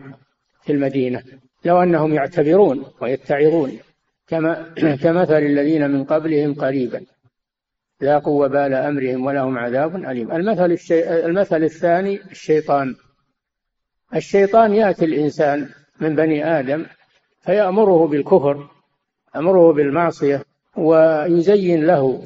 [0.64, 1.24] في المدينة.
[1.66, 3.80] لو أنهم يعتبرون ويتعظون
[4.28, 4.74] كما
[5.04, 7.06] كمثل الذين من قبلهم قريبا.
[8.04, 10.32] ذاقوا وبال أمرهم ولهم عذاب أليم.
[10.32, 11.26] المثل, الشي...
[11.26, 12.96] المثل الثاني الشيطان.
[14.16, 16.86] الشيطان يأتي الإنسان من بني آدم
[17.42, 18.70] فيأمره بالكفر
[19.36, 20.44] أمره بالمعصية
[20.76, 22.24] ويزين له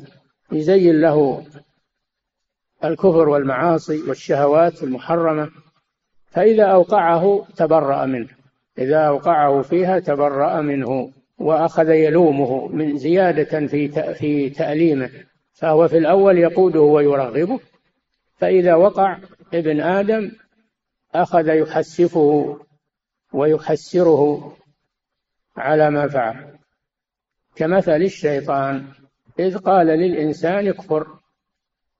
[0.51, 1.43] يزين له
[2.83, 5.49] الكفر والمعاصي والشهوات المحرمة.
[6.27, 8.27] فإذا أوقعه تبرأ منه.
[8.77, 15.09] إذا أوقعه فيها تبرأ منه وأخذ يلومه من زيادة في في تأليمه.
[15.61, 17.59] فهو في الأول يقوده ويرغبه
[18.37, 19.17] فإذا وقع
[19.53, 20.31] ابن آدم
[21.15, 22.59] أخذ يحسفه
[23.33, 24.53] ويحسره
[25.57, 26.55] على ما فعل.
[27.55, 28.85] كمثل الشيطان
[29.39, 31.07] إذ قال للإنسان اكفر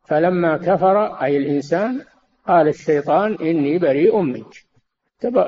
[0.03, 2.05] فلما كفر أي الإنسان
[2.47, 4.65] قال الشيطان إني بريء منك.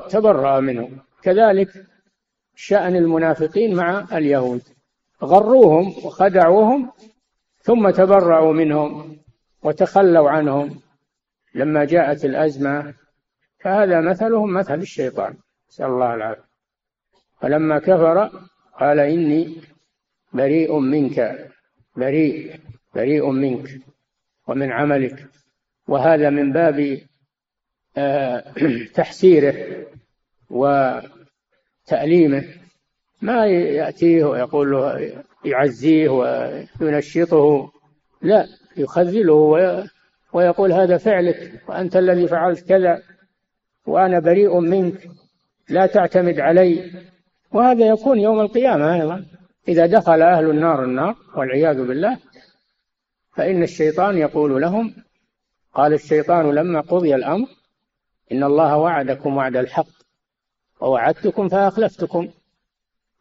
[0.09, 0.89] تبرأ منه.
[1.21, 1.85] كذلك
[2.55, 4.61] شأن المنافقين مع اليهود.
[5.23, 6.91] غروهم وخدعوهم
[7.63, 9.17] ثم تبرأوا منهم
[9.63, 10.81] وتخلوا عنهم
[11.55, 12.93] لما جاءت الأزمة
[13.59, 15.37] فهذا مثلهم مثل الشيطان.
[15.69, 16.43] نسأل الله العافية.
[17.41, 18.29] فلما كفر
[18.79, 19.61] قال إني
[20.33, 21.49] بريء منك
[21.95, 22.59] بريء
[22.95, 23.69] بريء منك
[24.47, 25.27] ومن عملك.
[25.87, 26.99] وهذا من باب
[27.97, 28.53] آه،
[28.95, 29.85] تحسيره
[30.49, 32.43] وتأليمه.
[33.21, 36.09] ما يأتيه ويقول له يعزيه
[36.81, 37.71] وينشطه
[38.21, 39.33] لا يخذله
[40.33, 43.01] ويقول هذا فعلك وأنت الذي فعلت كذا
[43.85, 45.09] وأنا بريء منك
[45.69, 46.91] لا تعتمد علي.
[47.51, 49.25] وهذا يكون يوم القيامة أيضا.
[49.67, 52.17] إذا دخل أهل النار النار والعياذ بالله
[53.35, 54.95] فإن الشيطان يقول لهم
[55.73, 57.47] قال الشيطان لما قضي الأمر
[58.31, 59.87] إن الله وعدكم وعد الحق
[60.79, 62.29] ووعدتكم فأخلفتكم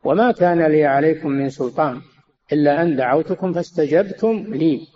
[0.05, 2.03] وما كان لي عليكم من سلطان.
[2.53, 4.87] إلا أن دعوتكم فاستجبتم لي.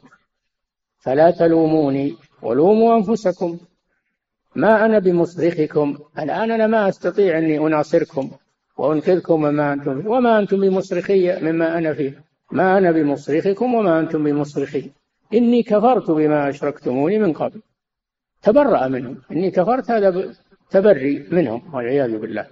[0.98, 3.58] فلا تلوموني ولوموا أنفسكم.
[4.54, 5.98] ما أنا بمصرخكم.
[6.18, 8.30] الآن أنا ما أستطيع أني أناصركم
[8.76, 12.24] وأنقذكم وما أنتم وما أنتم بمصرخي مما أنا فيه.
[12.52, 14.90] ما أنا بمصرخكم وما أنتم بمصرخي.
[15.34, 17.60] إني كفرت بما أشركتموني من قبل.
[18.42, 19.22] تبرأ منهم.
[19.32, 20.34] إني كفرت هذا
[20.70, 22.46] تبري منهم والعياذ بالله.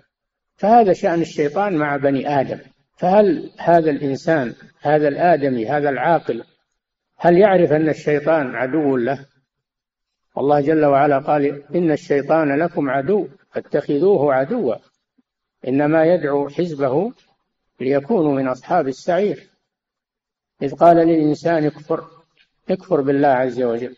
[0.56, 2.58] فهذا شأن الشيطان مع بني آدم.
[2.96, 6.44] فهل هذا الإنسان هذا الآدمي هذا العاقل
[7.16, 9.26] هل يعرف أن الشيطان عدو له؟
[10.34, 14.74] والله جل وعلا قال إن الشيطان لكم عدو فاتخذوه عدوا.
[15.68, 17.12] إنما يدعو حزبه
[17.80, 19.50] ليكونوا من أصحاب السعير.
[20.62, 22.04] إذ قال للإنسان اكفر
[22.70, 23.96] اكفر بالله عز وجل.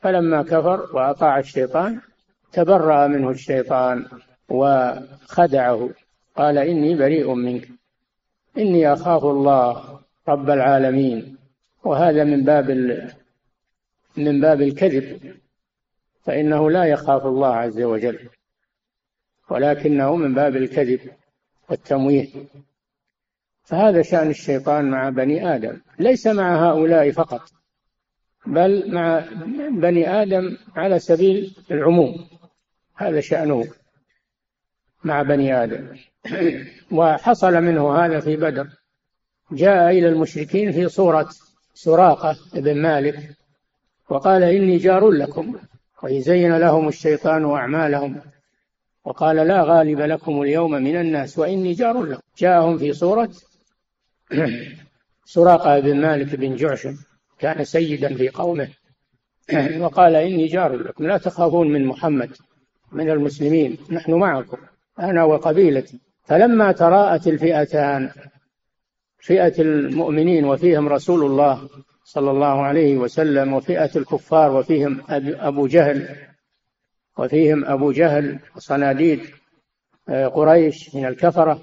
[0.00, 2.00] فلما كفر وأطاع الشيطان
[2.52, 4.06] تبرأ منه الشيطان
[4.48, 5.90] وخدعه.
[6.36, 7.77] قال إني بريء منك.
[8.58, 11.36] إني أخاف الله رب العالمين.
[11.84, 12.70] وهذا من باب
[14.16, 15.34] من باب الكذب.
[16.24, 18.28] فإنه لا يخاف الله عز وجل.
[19.50, 21.00] ولكنه من باب الكذب
[21.68, 22.28] والتمويه.
[23.62, 25.80] فهذا شأن الشيطان مع بني آدم.
[25.98, 27.40] ليس مع هؤلاء فقط
[28.46, 29.24] بل مع
[29.70, 32.28] بني آدم على سبيل العموم.
[32.96, 33.64] هذا شأنه.
[35.04, 35.96] مع بني آدم.
[36.90, 38.68] وحصل منه هذا في بدر.
[39.52, 41.28] جاء إلى المشركين في صورة
[41.74, 43.36] سراقة بن مالك
[44.08, 45.56] وقال إني جار لكم
[46.02, 48.20] ويزين لهم الشيطان أعمالهم
[49.04, 52.20] وقال لا غالب لكم اليوم من الناس وإني جار لكم.
[52.38, 53.30] جاءهم في صورة
[55.24, 56.96] سراقة بن مالك بن جعشم
[57.38, 58.68] كان سيدا في قومه
[59.78, 62.30] وقال إني جار لكم لا تخافون من محمد
[62.92, 64.58] من المسلمين نحن معكم.
[65.00, 66.00] أنا وقبيلتي.
[66.24, 68.10] فلما تراءت الفئتان
[69.18, 71.68] فئة المؤمنين وفيهم رسول الله
[72.04, 75.02] صلى الله عليه وسلم وفئة الكفار وفيهم
[75.40, 76.16] أبو جهل
[77.18, 79.20] وفيهم أبو جهل وصناديد
[80.08, 81.62] آه، قريش من الكفرة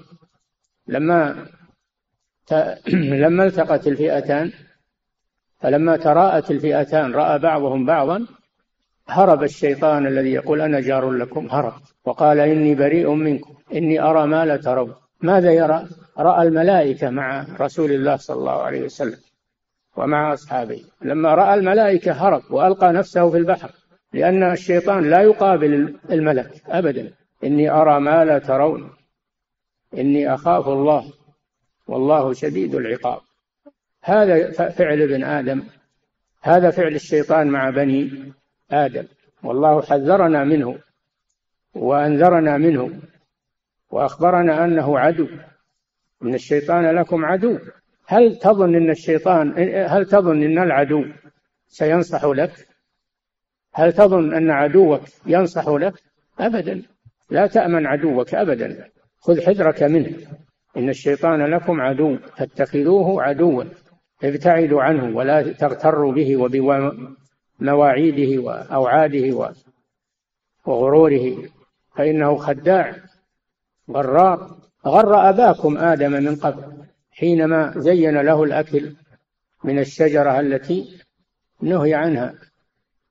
[0.86, 1.46] لما
[3.24, 4.52] لما التقت الفئتان
[5.58, 8.26] فلما تراءت الفئتان رأى بعضهم بعضا
[9.08, 11.72] هرب الشيطان الذي يقول أنا جار لكم هرب.
[12.04, 14.94] وقال إني بريء منكم إني أرى ما لا ترون.
[15.20, 15.88] ماذا يرى؟
[16.18, 19.18] رأى الملائكة مع رسول الله صلى الله عليه وسلم
[19.96, 20.84] ومع أصحابه.
[21.02, 23.70] لما رأى الملائكة هرب وألقى نفسه في البحر
[24.12, 27.12] لأن الشيطان لا يقابل الملك أبدا.
[27.44, 28.90] إني أرى ما لا ترون.
[29.98, 31.12] إني أخاف الله
[31.86, 33.20] والله شديد العقاب.
[34.02, 35.62] هذا فعل ابن آدم.
[36.42, 38.32] هذا فعل الشيطان مع بني
[38.70, 39.06] آدم.
[39.42, 40.78] والله حذرنا منه
[41.74, 43.00] وأنذرنا منه
[43.90, 45.28] وأخبرنا أنه عدو.
[46.22, 47.58] إن الشيطان لكم عدو.
[48.06, 49.54] هل تظن أن الشيطان
[49.88, 51.04] هل تظن أن العدو
[51.68, 52.66] سينصح لك؟
[53.74, 55.94] هل تظن أن عدوك ينصح لك؟
[56.40, 56.82] أبدا.
[57.30, 58.88] لا تأمن عدوك أبدا.
[59.20, 60.16] خذ حذرك منه.
[60.76, 62.18] إن الشيطان لكم عدو.
[62.36, 63.64] فاتخذوه عدوا.
[64.24, 66.36] ابتعدوا عنه ولا تغتروا به
[67.60, 69.54] وبمواعيده وأوعاده
[70.66, 71.48] وغروره.
[71.96, 72.96] فإنه خداع
[73.90, 76.62] غرار غر أباكم آدم من قبل
[77.10, 78.96] حينما زين له الأكل
[79.64, 80.98] من الشجرة التي
[81.62, 82.34] نهي عنها.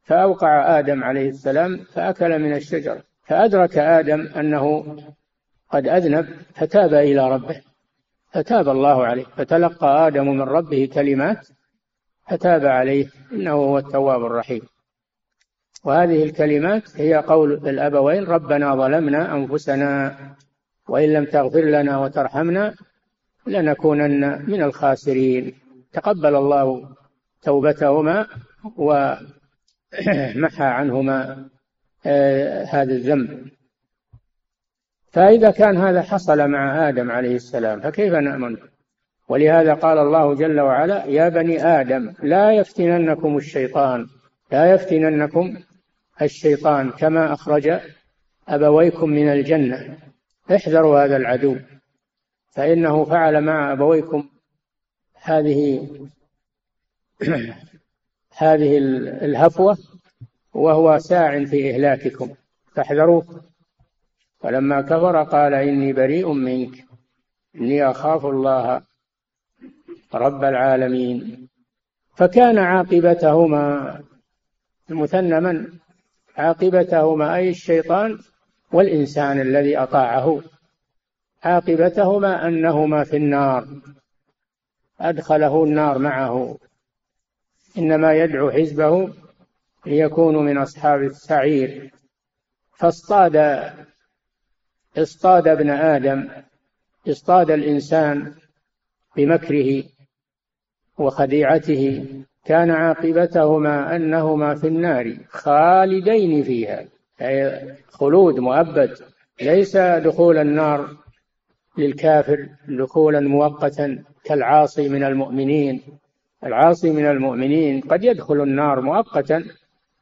[0.04, 3.04] فأوقع آدم عليه السلام فأكل من الشجرة.
[3.24, 4.98] فأدرك آدم أنه
[5.70, 7.62] قد أذنب فتاب إلى ربه.
[8.34, 9.24] فتاب الله عليه.
[9.24, 11.48] فتلقى آدم من ربه كلمات
[12.28, 14.62] فتاب عليه إنه هو التواب الرحيم.
[15.84, 20.18] وهذه الكلمات هي قول الأبوين ربنا ظلمنا أنفسنا
[20.90, 22.76] وإن لم تغفر لنا وترحمنا
[23.48, 25.54] لنكونن من الخاسرين.
[25.94, 26.90] تقبل الله
[27.42, 28.28] توبتهما
[28.78, 29.24] ومحى
[30.64, 31.50] عنهما
[32.06, 33.48] آه، هذا الذنب.
[35.12, 38.58] فإذا كان هذا حصل مع آدم عليه السلام فكيف نأمن؟
[39.28, 44.08] ولهذا قال الله جل وعلا يا بني آدم لا يفتننكم الشيطان
[44.52, 45.58] لا يفتننكم
[46.22, 47.80] الشيطان كما أخرج
[48.48, 49.98] أبويكم من الجنة.
[50.56, 51.58] احذروا هذا العدو
[52.52, 54.30] فإنه فعل مع أبويكم
[55.22, 55.90] هذه
[58.38, 59.78] هذه الهفوة
[60.54, 62.30] وهو ساع في إهلاككم.
[62.76, 63.44] فاحذروه.
[64.40, 66.86] فلما كفر قال إني بريء منك
[67.56, 68.82] إني أخاف الله
[70.17, 71.47] رب العالمين
[72.15, 73.99] فكان عاقبتهما
[74.89, 75.67] المثنى من؟
[76.38, 78.19] عاقبتهما أي الشيطان
[78.71, 80.41] والإنسان الذي أطاعه.
[81.43, 83.67] عاقبتهما أنهما في النار
[84.99, 86.58] أدخله النار معه.
[87.78, 89.13] إنما يدعو حزبه
[89.86, 91.91] ليكونوا من أصحاب السعير.
[92.78, 93.36] فاصطاد
[94.97, 96.30] اصطاد ابن آدم
[97.08, 98.36] اصطاد الإنسان
[99.15, 99.84] بمكره.
[100.98, 102.06] وخديعته
[102.46, 106.86] كان عاقبتهما أنهما في النار خالدين فيها
[107.22, 108.98] أي خلود مؤبد
[109.42, 110.90] ليس دخول النار
[111.78, 115.82] للكافر دخولا مؤقتا كالعاصي من المؤمنين.
[116.44, 119.44] العاصي من المؤمنين قد يدخل النار مؤقتا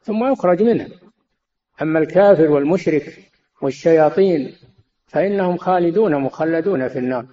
[0.02, 0.88] ثم يخرج منها
[1.82, 4.54] أما الكافر والمشرك والشياطين
[5.08, 7.26] فإنهم خالدون مخلدون في النار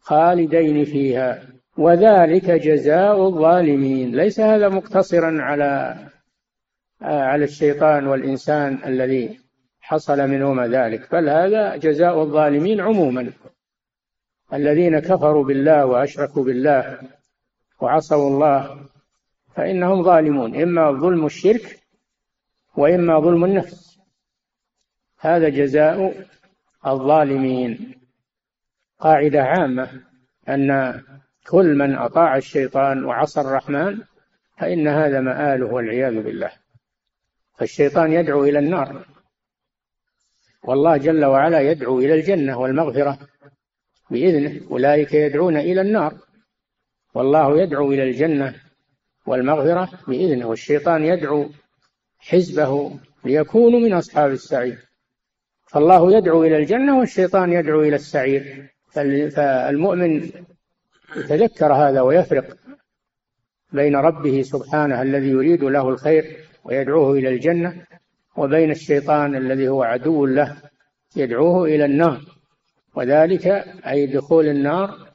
[0.00, 1.55] خالدين فيها.
[1.78, 4.16] وذلك جزاء الظالمين.
[4.16, 5.96] ليس هذا مقتصرا على
[7.02, 9.40] على الشيطان والإنسان الذي
[9.80, 13.32] حصل منهما ذلك بل هذا جزاء الظالمين عموما.
[14.52, 16.98] الذين كفروا بالله وأشركوا بالله
[17.80, 18.80] وعصوا الله
[19.54, 21.80] فإنهم ظالمون إما ظلم الشرك
[22.76, 24.00] وإما ظلم النفس.
[25.20, 26.26] هذا جزاء
[26.86, 27.94] الظالمين.
[29.00, 29.90] قاعدة عامة
[30.48, 31.02] أن
[31.46, 33.98] كل من أطاع الشيطان وعصى الرحمن
[34.58, 36.50] فإن هذا مآله والعياذ بالله.
[37.58, 39.06] فالشيطان يدعو إلى النار.
[40.64, 43.18] والله جل وعلا يدعو إلى الجنة والمغفرة
[44.10, 44.60] بإذنه.
[44.70, 46.14] أولئك يدعون إلى النار.
[47.14, 48.54] والله يدعو إلى الجنة
[49.26, 50.46] والمغفرة بإذنه.
[50.46, 51.50] والشيطان يدعو
[52.18, 54.78] حزبه ليكونوا من أصحاب السعير.
[55.66, 58.72] فالله يدعو إلى الجنة والشيطان يدعو إلى السعير.
[58.90, 60.30] فالمؤمن
[61.16, 62.56] يتذكر هذا ويفرق
[63.72, 67.86] بين ربه سبحانه الذي يريد له الخير ويدعوه إلى الجنة
[68.36, 70.56] وبين الشيطان الذي هو عدو له
[71.16, 72.20] يدعوه إلى النار.
[72.94, 73.46] وذلك
[73.86, 75.08] أي دخول النار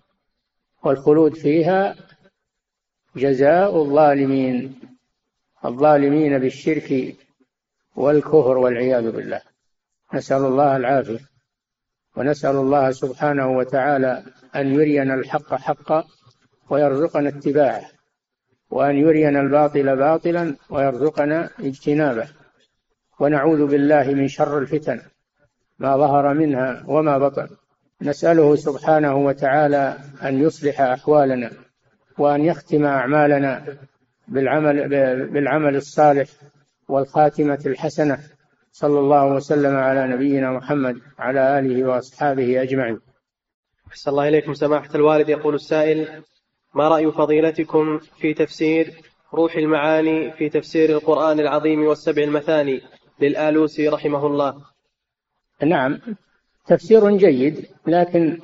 [0.84, 1.96] والخلود فيها
[3.16, 4.80] جزاء الظالمين
[5.66, 7.16] الظالمين بالشرك
[7.96, 9.42] والكفر والعياذ بالله.
[10.14, 11.20] نسأل الله العافية
[12.16, 14.24] ونسأل الله سبحانه وتعالى
[14.56, 16.04] أن يرينا الحق حقا
[16.70, 17.82] ويرزقنا اتباعه
[18.70, 22.28] وأن يرينا الباطل باطلا ويرزقنا اجتنابه.
[23.20, 25.02] ونعوذ بالله من شر الفتن
[25.80, 27.48] ما ظهر منها وما بطن.
[28.02, 31.52] نسأله سبحانه وتعالى أن يصلح أحوالنا
[32.18, 33.66] وأن يختم أعمالنا
[34.28, 34.90] بالعمل
[35.28, 36.28] بالعمل الصالح
[36.88, 38.20] والخاتمة الحسنة.
[38.72, 43.00] صلى الله وسلم على نبينا محمد على آله وأصحابه أجمعين.
[43.92, 45.30] أحسن الله إليكم سماحة الوالد.
[45.30, 46.24] يقول السائل
[46.76, 49.02] ما رأي فضيلتكم في تفسير
[49.34, 52.82] روح المعاني في تفسير القرآن العظيم والسبع المثاني
[53.20, 54.62] للآلوسي رحمه الله؟
[55.64, 56.00] نعم
[56.68, 58.40] تفسير جيد لكن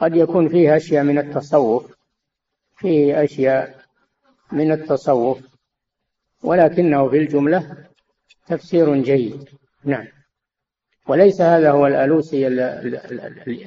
[0.00, 1.94] قد يكون فيه أشياء من التصوف
[2.76, 3.84] فيه أشياء
[4.52, 5.38] من التصوف
[6.42, 7.76] ولكنه في الجملة
[8.46, 9.48] تفسير جيد.
[9.84, 10.06] نعم.
[11.10, 12.46] وليس هذا هو الألوسي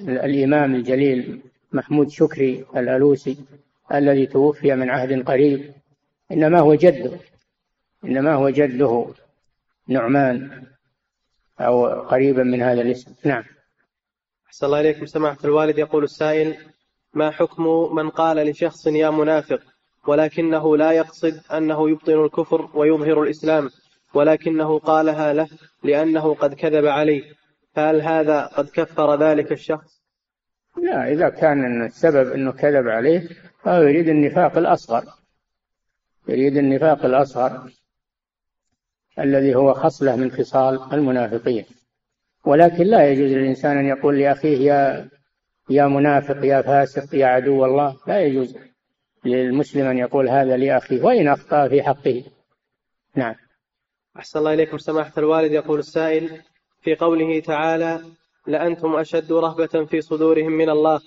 [0.09, 1.41] الإمام الجليل
[1.71, 3.37] محمود شكري الألوسي
[3.93, 5.73] الذي توفي من عهد قريب.
[6.31, 7.11] إنما هو جده.
[8.05, 9.05] إنما هو جده
[9.87, 10.63] نعمان
[11.59, 13.11] أو قريبا من هذا الاسم.
[13.23, 13.43] نعم.
[14.47, 15.05] أحسن الله إليكم.
[15.05, 16.57] سماحة الوالد يقول السائل
[17.13, 19.61] ما حكم من قال لشخص يا منافق
[20.07, 23.69] ولكنه لا يقصد أنه يبطن الكفر ويظهر الإسلام؟
[24.13, 25.47] ولكنه قالها له
[25.83, 27.23] لأنه قد كذب عليه.
[27.75, 30.01] فهل هذا قد كفر ذلك الشخص؟
[30.83, 33.29] لا إذا كان السبب أنه كذب عليه
[33.63, 35.03] فهو يريد النفاق الأصغر.
[36.27, 37.71] يريد النفاق الأصغر
[39.19, 41.65] الذي هو خصلة من خصال المنافقين.
[42.45, 45.09] ولكن لا يجوز للإنسان أن يقول لأخيه يا
[45.69, 47.97] يا منافق يا فاسق يا عدو الله.
[48.07, 48.57] لا يجوز
[49.25, 52.23] للمسلم أن يقول هذا لأخيه وإن أخطأ في حقه.
[53.15, 53.35] نعم.
[54.17, 56.41] أحسن الله إليكم سماحة الوالد يقول السائل
[56.81, 58.01] في قوله تعالى
[58.47, 61.01] لأنتم أشد رهبة في صدورهم من الله.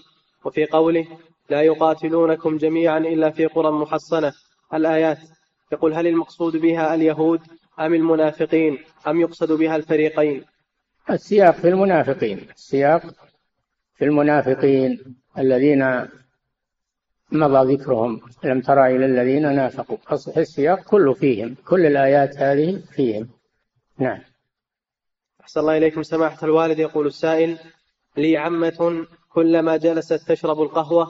[0.44, 1.06] وفي قوله
[1.50, 4.32] لا يقاتلونكم جميعا إلا في قرى محصنة.
[4.74, 5.18] الآيات
[5.72, 7.40] يقول هل المقصود بها اليهود
[7.80, 10.44] أم المنافقين؟ أم يقصد بها الفريقين؟
[11.10, 13.02] السياق في المنافقين السياق
[13.94, 16.08] في المنافقين الذين
[17.32, 18.20] مضى ذكرهم.
[18.44, 19.96] لم ترى إلى الذين نافقوا.
[20.08, 21.56] أصح السياق كله فيهم.
[21.68, 23.28] كل الآيات هذه فيهم.
[23.98, 24.18] نعم.
[25.40, 26.02] أحسن الله إليكم.
[26.02, 27.58] سماحة الوالد يقول السائل
[28.16, 31.06] لي عمة كلما جلست تشرب القهوة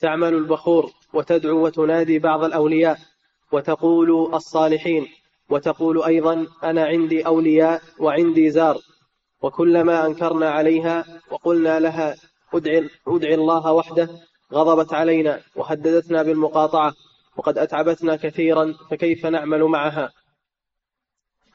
[0.00, 2.98] تعمل البخور وتدعو وتنادي بعض الأولياء
[3.52, 5.06] وتقول الصالحين
[5.48, 8.78] وتقول أيضا أنا عندي أولياء وعندي زار.
[9.42, 12.16] وكلما أنكرنا عليها وقلنا لها
[12.54, 14.08] ادعي, ادعي الله وحده
[14.52, 16.94] غضبت علينا وهددتنا بالمقاطعة
[17.36, 20.12] وقد أتعبتنا كثيرا فكيف نعمل معها؟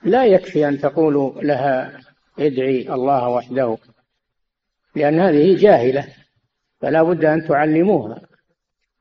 [0.03, 2.01] لا يكفي أن تقولوا لها
[2.39, 3.77] ادعي الله وحده
[4.95, 6.07] لأن هذه جاهلة
[6.81, 8.21] فلا بد أن تعلموها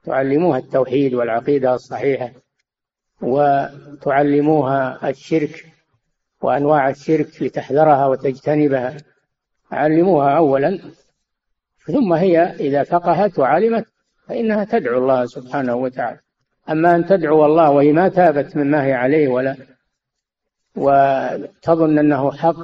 [0.04, 2.32] تعلموها التوحيد والعقيدة الصحيحة
[3.22, 5.66] وتعلموها الشرك
[6.42, 8.96] وأنواع الشرك لتحذرها وتجتنبها.
[9.72, 10.80] علموها أولا
[11.86, 13.84] ثم هي إذا فقهت وعلمت
[14.28, 16.18] فإنها تدعو الله سبحانه وتعالى.
[16.70, 19.56] أما أن تدعو الله وهي ما تابت مما هي عليه ولا
[20.76, 22.56] وتظن أنه حق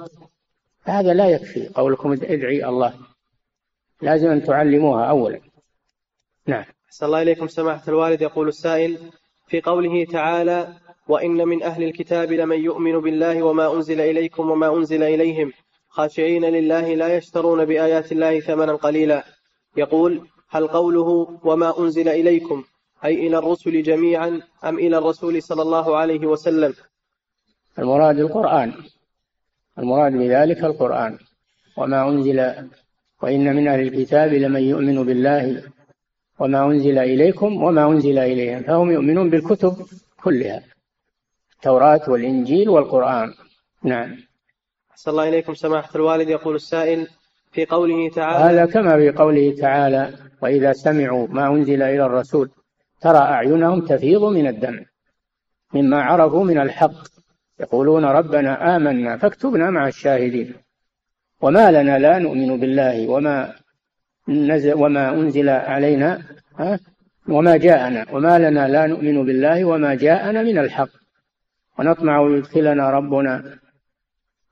[0.85, 2.95] هذا لا يكفي قولكم ادعي الله.
[4.03, 5.41] لازم أن تعلموها أولا.
[6.47, 6.65] نعم.
[6.87, 8.23] أحسن الله إليكم سماحة الوالد.
[8.23, 8.99] يقول السائل
[9.49, 10.69] في قوله تعالى
[11.09, 15.53] وإن من أهل الكتاب لمن يؤمن بالله وما أنزل إليكم وما أنزل إليهم
[15.91, 19.25] خاشعين لله لا يشترون بآيات الله ثمنا قليلا.
[19.77, 22.65] يقول هل قوله وما أنزل إليكم؟
[23.05, 26.75] أي إلى الرسل جميعا أم إلى الرسول صلى الله عليه وسلم؟
[27.79, 28.73] المراد القرآن.
[29.79, 31.19] المراد بذلك القرآن.
[31.77, 32.55] وما أنزل
[33.23, 35.63] وإن من أهل الكتاب لمن يؤمن بالله.
[36.39, 39.87] وما أنزل إليكم وما أنزل إليهم فهم يؤمنون بالكتب
[40.23, 40.63] كلها.
[41.53, 43.35] التوراة والإنجيل والقرآن.
[43.85, 44.30] نعم.
[45.01, 46.29] أحسن الله إليكم سماحة الوالد.
[46.29, 47.07] يقول السائل
[47.53, 52.51] في قوله تعالى هذا كما في قوله تعالى وإذا سمعوا ما أنزل إلى الرسول
[53.01, 54.85] ترى أعينهم تفيض من الدم
[55.75, 56.93] مما عرفوا من الحق.
[57.61, 60.55] يقولون ربنا آمنا فاكتبنا مع الشاهدين.
[61.41, 63.53] وما لنا لا نؤمن بالله وما
[64.29, 66.23] نزل وما أنزل علينا
[66.59, 66.79] ها؟
[67.29, 68.07] وما جاءنا.
[68.13, 70.89] وما لنا لا نؤمن بالله وما جاءنا من الحق.
[71.79, 73.59] ونطمع يدخلنا ربنا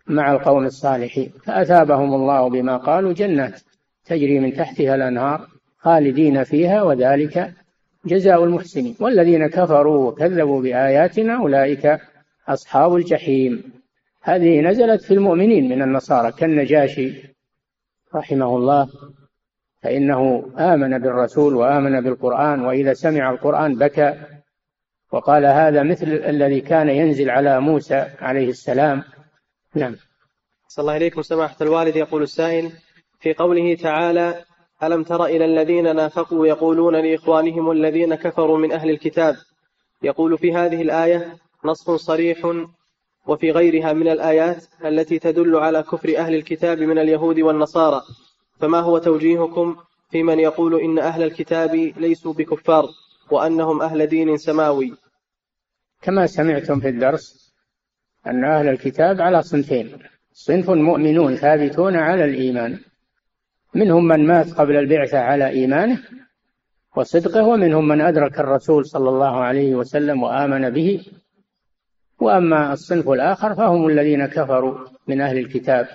[0.09, 1.33] مع القوم الصالحين.
[1.45, 3.61] فأثابهم الله بما قالوا جنات
[4.05, 5.47] تجري من تحتها الأنهار
[5.79, 7.53] خالدين فيها وذلك
[8.07, 8.97] جزاء المحسنين.
[9.01, 11.99] والذين كفروا وكذبوا بآياتنا أولئك
[12.49, 13.73] أصحاب الجحيم.
[14.23, 16.33] هذه نزلت في المؤمنين من النصارى.
[16.33, 17.35] كالنجاشي
[18.15, 18.89] رحمه الله
[19.83, 24.15] فإنه آمن بالرسول وآمن بالقرآن وإذا سمع القرآن بكى.
[25.13, 29.03] وقال هذا مثل الذي كان ينزل على موسى عليه السلام
[29.79, 29.97] نعم.
[30.69, 31.97] صلى الله عليكم سماحة الوالد.
[31.97, 32.73] يقول السائل
[33.21, 34.45] في قوله تعالى
[34.83, 39.37] ألم تر إلى الذين نافقوا يقولون لإخوانهم الذين كفروا من أهل الكتاب؟
[40.03, 42.67] يقول في هذه الآية نص صريح
[43.27, 48.03] وفي غيرها من الآيات التي تدل على كفر أهل الكتاب من اليهود والنصارى.
[48.61, 49.77] فما هو توجيهكم
[50.11, 52.85] في من يقول إن أهل الكتاب ليسوا بكفار
[53.31, 54.95] وأنهم أهل دين سماوي؟
[56.03, 57.48] كما سمعتم في الدرس
[58.27, 59.93] أن أهل الكتاب على صنفين.
[60.33, 62.79] صنف مؤمنون ثابتون على الإيمان.
[63.75, 65.99] منهم من مات قبل البعثة على إيمانه
[66.97, 71.07] وصدقه ومنهم من أدرك الرسول صلى الله عليه وسلم وآمن به.
[72.21, 75.89] وأما الصنف الآخر فهم الذين كفروا من أهل الكتاب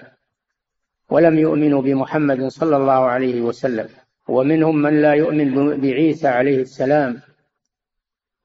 [1.09, 3.89] ولم يؤمنوا بمحمد صلى الله عليه وسلم.
[4.27, 7.21] ومنهم من لا يؤمن بعيسى عليه السلام.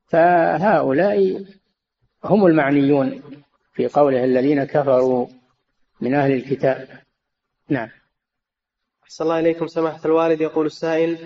[0.07, 1.45] فهؤلاء
[2.24, 3.22] هم المعنيون.
[3.79, 5.26] في قوله الذين كفروا
[6.01, 6.89] من أهل الكتاب.
[7.68, 7.89] نعم.
[9.05, 9.66] أحسن الله إليكم.
[9.66, 11.18] سماحة الوالد يقول السائل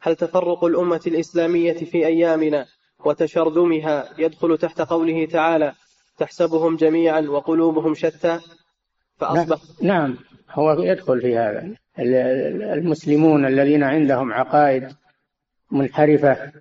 [0.00, 2.66] هل تفرق الأمة الإسلامية في أيامنا
[3.04, 5.72] وتشرذمها يدخل تحت قوله تعالى
[6.18, 8.40] تحسبهم جميعا وقلوبهم شتى؟
[9.16, 10.18] فأصبح نعم.
[10.50, 11.74] هو يدخل في هذا.
[11.98, 14.96] المسلمون الذين عندهم عقائد
[15.70, 16.52] منحرفة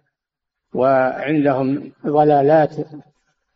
[0.73, 2.75] وعندهم ضلالات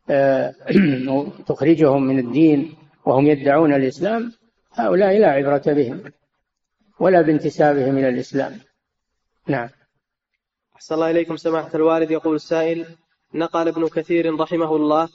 [1.48, 2.76] تخرجهم من الدين
[3.06, 4.32] وهم يدعون الإسلام
[4.74, 6.04] هؤلاء لا عبرة بهم
[7.00, 8.60] ولا بانتسابهم إلى الإسلام.
[9.48, 9.70] نعم.
[10.76, 12.12] أحسن الله إليكم سماحة الوالد.
[12.12, 12.86] يقول السائل
[13.34, 15.10] نقل ابن كثير رحمه الله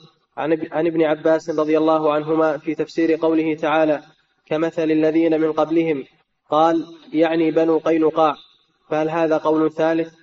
[0.71, 4.01] عن ابن عباس رضي الله عنهما في تفسير قوله تعالى
[4.45, 6.03] كمثل الذين من قبلهم.
[6.49, 8.35] قال يعني بنو قينقاع.
[8.89, 10.18] فهل هذا قول ثالث؟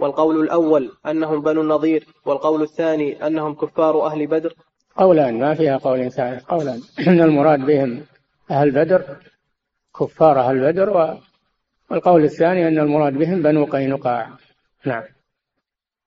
[0.00, 4.54] والقول الأول أنهم بنو النضير والقول الثاني أنهم كفار أهل بدر.
[4.96, 6.80] قولان ما فيها قول ثالث قولان.
[7.08, 8.02] أن المراد بهم
[8.50, 9.16] أهل بدر
[10.00, 11.18] كفار أهل بدر
[11.90, 14.28] والقول الثاني أن المراد بهم بنو قينقاع.
[14.86, 15.02] نعم.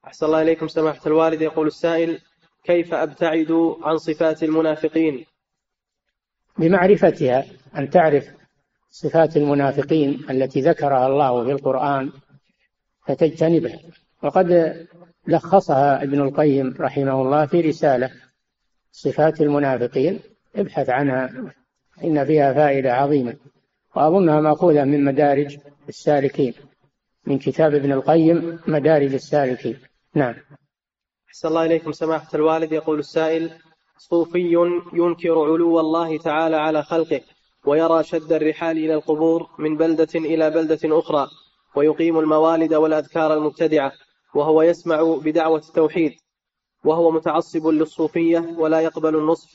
[0.05, 1.41] أحسن الله إليكم سماحة الوالد.
[1.41, 2.19] يقول السائل
[2.63, 5.25] كيف أبتعد عن صفات المنافقين؟
[6.57, 7.45] بمعرفتها
[7.77, 8.27] أن تعرف
[8.91, 12.11] صفات المنافقين التي ذكرها الله في القرآن
[13.05, 13.79] فتجتنبها
[14.23, 14.77] وقد
[15.27, 18.11] لخصها ابن القيم رحمه الله في رسالة
[18.91, 20.19] صفات المنافقين
[20.55, 21.53] ابحث عنها
[22.03, 23.35] إن فيها فائدة عظيمة
[23.95, 25.57] وأظنها مأخوذة من مدارج
[25.89, 26.53] السالكين
[27.27, 29.77] من كتاب ابن القيم مدارج السالكين.
[30.13, 30.35] نعم.
[31.27, 32.71] أحسن الله إليكم سماحة الوالد.
[32.71, 33.51] يقول السائل
[33.97, 34.39] صوفي
[34.93, 37.21] ينكر علو الله تعالى على خلقه
[37.65, 41.27] ويرى شد الرحال إلى القبور من بلدة إلى بلدة أخرى
[41.75, 43.91] ويقيم الموالد والأذكار المبتدعة
[44.35, 46.13] وهو يسمع بدعوة التوحيد
[46.83, 49.49] وهو متعصب للصوفية ولا يقبل النصف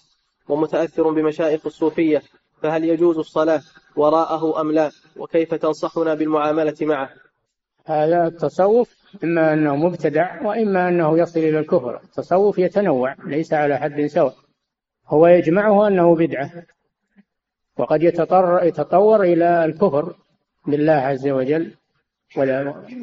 [0.49, 2.23] ومتأثر بمشائخ الصوفية
[2.63, 3.63] فهل يجوز الصلاة
[3.97, 7.11] وراءه أم لا وكيف تنصحنا بالمعاملة معه؟
[7.87, 8.95] هذا التصوف
[9.25, 12.01] إما أنه مبتدع وإما أنه يصل إلى الكفر.
[12.05, 14.35] التصوف يتنوع ليس على حد سواء.
[15.09, 16.51] هو يجمعه أنه بدعة
[17.79, 20.15] وقد يتطور إلى الكفر
[20.67, 21.75] بالله عز وجل.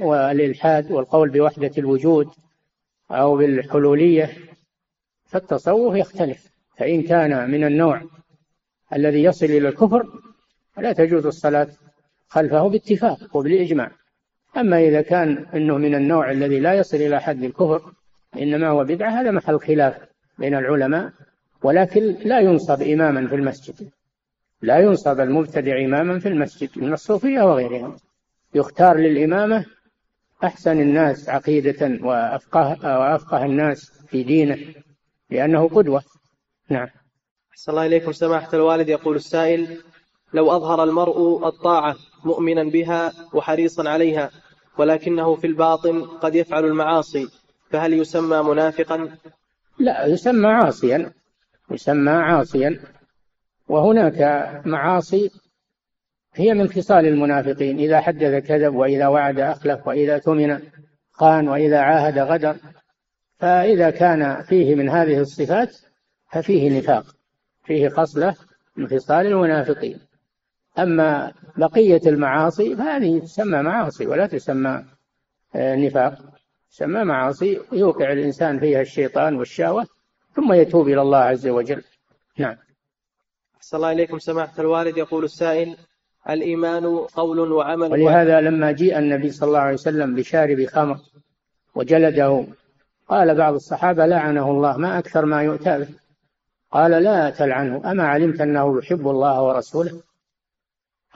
[0.02, 2.28] والإلحاد والقول بوحدة الوجود
[3.12, 4.38] أو بالحلولية
[5.26, 6.56] فالتصوف يختلف.
[6.78, 8.02] فإن كان من النوع
[8.94, 10.08] الذي يصل إلى الكفر
[10.74, 11.68] فلا تجوز الصلاة
[12.28, 13.92] خلفه باتفاق وبالإجماع.
[14.58, 17.92] أما إذا كان أنه من النوع الذي لا يصل إلى حد الكفر
[18.36, 19.98] إنما هو بدعة هذا محل خلاف
[20.40, 21.12] بين العلماء.
[21.64, 23.90] ولكن لا ينصب إماما في المسجد.
[24.62, 27.96] لا ينصب المبتدع إماما في المسجد من الصوفية وغيرهم.
[28.56, 29.66] يختار للإمامة
[30.44, 34.58] أحسن الناس عقيدة وأفقه, وأفقه الناس في دينه
[35.30, 36.04] لأنه قدوة.
[36.70, 36.88] نعم.
[37.52, 38.12] أحسن الله إليكم.
[38.12, 39.78] سماحة الوالد يقول السائل
[40.34, 41.96] لو أظهر المرء الطاعة
[42.26, 44.30] مؤمنا بها وحريصا عليها
[44.78, 47.28] ولكنه في الباطن قد يفعل المعاصي
[47.70, 49.18] فهل يسمى منافقا؟
[49.80, 51.12] لا يسمى عاصيا.
[51.72, 52.80] يسمى عاصيا.
[53.68, 54.22] وهناك
[54.66, 55.32] معاصي
[56.36, 60.60] هي من خصال المنافقين إذا حدث كذب وإذا وعد أخلف وإذا تمن
[61.12, 62.56] خان وإذا عاهد غدر
[63.40, 65.78] فإذا كان فيه من هذه الصفات
[66.32, 67.06] ففيه نفاق
[67.64, 68.36] فيه خصلة
[68.76, 70.00] من خصال المنافقين.
[70.80, 74.86] أما بقية المعاصي فهذه تسمى معاصي ولا تسمى
[75.56, 76.18] آه، نفاق
[76.72, 79.88] تسمى معاصي يوقع الإنسان فيها الشيطان والشهوة
[80.36, 81.84] ثم يتوب إلى الله عز وجل.
[82.38, 82.58] نعم.
[83.58, 85.78] أحسن الله إليكم سماحة الوالد يقول السائل
[86.30, 87.92] الإيمان قول وعمل.
[87.92, 90.98] ولهذا لما جيء النبي صلى الله عليه وسلم بشارب خمر
[91.76, 92.46] وجلده
[93.08, 95.88] قال بعض الصحابة لعنه الله ما أكثر ما يؤتى به.
[96.72, 100.02] قال لا تلعنه أما علمت أنه يحب الله ورسوله؟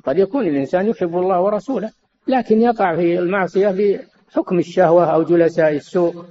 [0.03, 1.91] قد يكون الإنسان يحب الله ورسوله
[2.27, 3.99] لكن يقع في المعصية
[4.29, 6.25] بحكم الشهوة أو جلساء السوء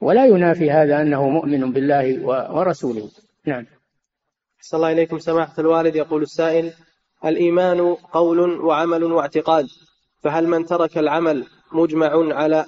[0.00, 3.08] ولا ينافي هذا أنه مؤمن بالله ورسوله.
[3.46, 3.66] نعم.
[4.60, 6.72] صلى الله إليكم سماحة الوالد يقول السائل
[7.24, 9.66] الإيمان قول وعمل واعتقاد.
[10.22, 12.66] فهل من ترك العمل مجمع على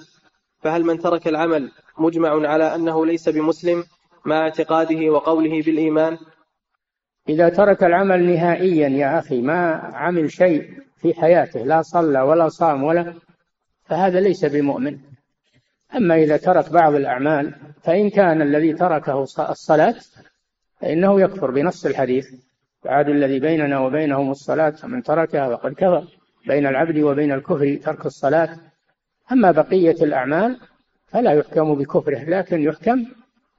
[0.59, 3.83] فهل من ترك العمل مجمع على أنه ليس بمسلم
[4.25, 6.17] مع اعتقاده وقوله بالإيمان؟
[7.29, 12.83] إذا ترك العمل نهائيا يا أخي ما عمل شيء في حياته لا صلى ولا صام
[12.83, 13.13] ولا
[13.85, 14.97] فهذا ليس بمؤمن.
[15.95, 19.95] أما إذا ترك بعض الأعمال فإن كان الذي تركه الصلاة
[20.81, 22.27] فإنه يكفر بنص الحديث.
[22.85, 26.03] العهد الذي بيننا وبينهم الصلاة من تركها فقد كفر.
[26.47, 28.57] بين العبد وبين الكفر ترك الصلاة.
[29.31, 30.59] أما بقية الأعمال
[31.07, 33.05] فلا يحكم بكفره لكن يحكم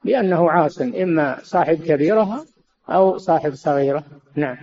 [0.04, 2.44] بأنه عاص إما صاحب كبيرة
[2.88, 4.04] أو صاحب صغيرة.
[4.34, 4.56] نعم.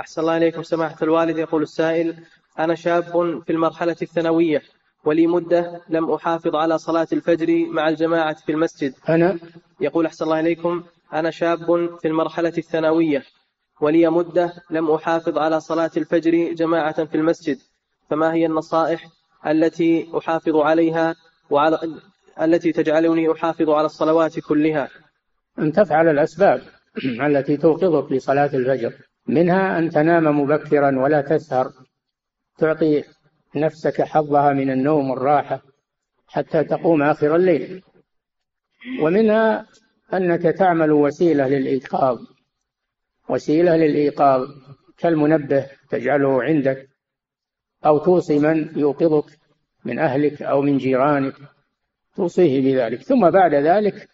[0.00, 1.38] أحسن الله إليكم سماحة الوالد.
[1.38, 2.16] يقول السائل
[2.58, 4.62] أنا شاب في المرحلة الثانوية
[5.04, 8.94] ولي مدة لم أحافظ على صلاة الفجر مع الجماعة في المسجد.
[9.08, 9.38] أنا؟
[9.80, 11.58] يقول أحسن الله إليكم أنا شاب
[12.02, 13.22] في المرحلة الثانوية
[13.80, 17.58] ولي مدة لم أحافظ على صلاة الفجر جماعة في المسجد.
[18.10, 19.08] فما هي النصائح
[19.46, 21.14] التي أحافظ عليها
[21.50, 21.78] وعلى
[22.40, 24.88] التي تجعلني أحافظ على الصلوات كلها؟
[25.58, 26.62] أن تفعل الأسباب
[27.26, 28.92] التي توقظك لصلاة الفجر.
[29.26, 31.72] منها أن تنام مبكرا ولا تسهر.
[32.58, 33.04] تعطي
[33.56, 35.62] نفسك حظها من النوم والراحة
[36.26, 37.82] حتى تقوم آخر الليل.
[39.02, 39.66] ومنها
[40.14, 42.18] أنك تعمل وسيلة للإيقاظ
[43.30, 44.48] وسيلة للإيقاظ.
[45.00, 46.88] كالمنبه تجعله عندك
[47.86, 49.38] أو توصي من يوقظك
[49.84, 51.34] من أهلك أو من جيرانك
[52.16, 54.08] توصيه بذلك ثم بعد ذلك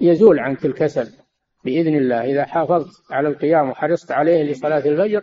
[0.00, 1.12] يزول عنك الكسل
[1.64, 2.24] بإذن الله.
[2.24, 5.22] إذا حافظت على القيام وحرصت عليه لصلاة الفجر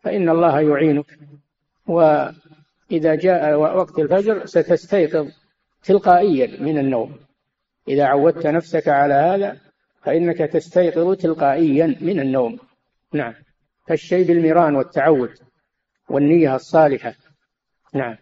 [0.00, 1.18] فإن الله يعينك.
[1.86, 5.28] وإذا جاء وقت الفجر ستستيقظ
[5.84, 7.16] تلقائيا من النوم.
[7.88, 9.63] إذا عودت نفسك على هذا
[10.04, 12.58] فإنك تستيقظ تلقائيا من النوم.
[13.12, 13.34] نعم.
[13.86, 15.38] كالشيء بالمران والتعود
[16.08, 17.14] والنية الصالحة.
[17.94, 18.16] نعم.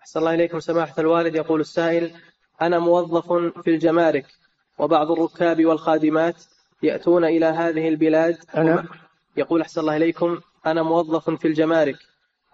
[0.00, 1.34] أحسن الله إليكم سماحة الوالد.
[1.34, 2.12] يقول السائل
[2.62, 3.32] أنا موظف
[3.62, 4.26] في الجمارك
[4.78, 6.44] وبعض الركاب والخادمات
[6.82, 8.36] يأتون إلى هذه البلاد.
[8.56, 8.84] أنا؟
[9.36, 10.40] يقول أحسن الله إليكم.
[10.66, 11.96] أنا موظف في الجمارك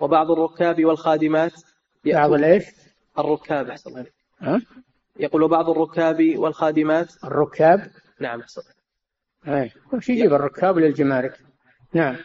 [0.00, 1.52] وبعض الركاب والخادمات
[2.04, 2.64] بعض الإيش؟
[3.18, 3.68] الركاب.
[3.70, 4.06] أحسن الله
[4.40, 4.60] ها؟
[5.20, 7.24] يقول وبعض الركاب والخادمات.
[7.24, 7.90] الركاب؟
[8.24, 8.62] نعم أحسن.
[9.48, 11.38] أي وش يجيب الركاب للجمارك
[11.92, 12.16] نعم.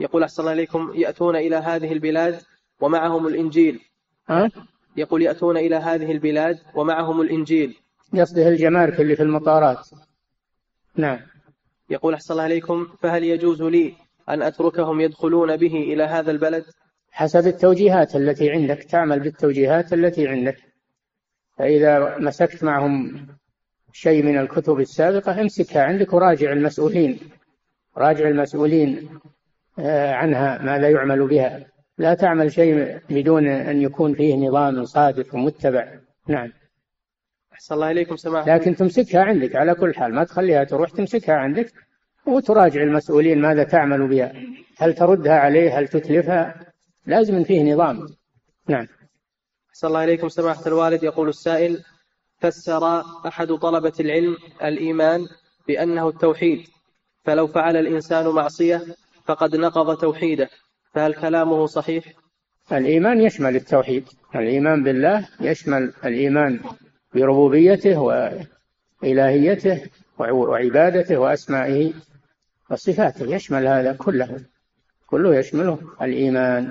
[0.00, 2.40] يقول أحسن الله إليكم يأتون إلى هذه البلاد
[2.80, 3.80] ومعهم الإنجيل.
[4.28, 4.50] ها؟
[4.96, 7.76] يقول يأتون إلى هذه البلاد ومعهم الإنجيل.
[8.14, 9.88] قصده الجمارك اللي في المطارات.
[10.96, 11.18] نعم.
[11.90, 13.94] يقول أحسن الله عليكم فهل يجوز لي
[14.28, 16.64] أن أتركهم يدخلون به إلى هذا البلد؟
[17.10, 20.56] حسب التوجيهات التي عندك تعمل بالتوجيهات التي عندك.
[21.58, 23.26] فإذا مسكت معهم
[23.92, 27.18] شيء من الكتب السابقة امسكها عندك وراجع المسؤولين.
[27.96, 29.08] راجع المسؤولين
[29.78, 31.66] آه، عنها ماذا يعمل بها.
[31.98, 35.88] لا تعمل شيء بدون أن يكون فيه نظام صادق ومتبع.
[36.28, 36.52] نعم.
[37.52, 38.54] أحسن الله إليكم سماحة.
[38.54, 39.56] لكن تمسكها عندك.
[39.56, 41.72] على كل حال ما تخليها تروح تمسكها عندك
[42.26, 44.32] وتراجع المسؤولين ماذا تعمل بها.
[44.78, 46.72] هل تردها عليه؟ هل تتلفها؟
[47.06, 48.06] لازم فيه نظام.
[48.68, 48.86] نعم.
[49.70, 51.02] أحسن الله إليكم سماحة الوالد.
[51.02, 51.82] يقول السائل
[52.40, 55.26] فسر أحد طلبة العلم الإيمان
[55.68, 56.66] بأنه التوحيد.
[57.24, 58.82] فلو فعل الإنسان معصية
[59.24, 60.48] فقد نقض توحيده.
[60.94, 62.04] فهل كلامه صحيح؟
[62.72, 64.08] الإيمان يشمل التوحيد.
[64.34, 66.60] الإيمان بالله يشمل الإيمان
[67.14, 68.00] بربوبيته
[69.02, 69.82] وإلهيته
[70.18, 71.92] وعبادته وأسمائه
[72.70, 73.34] وصفاته.
[73.34, 74.40] يشمل هذا كله.
[75.06, 76.70] كله يشمله الإيمان.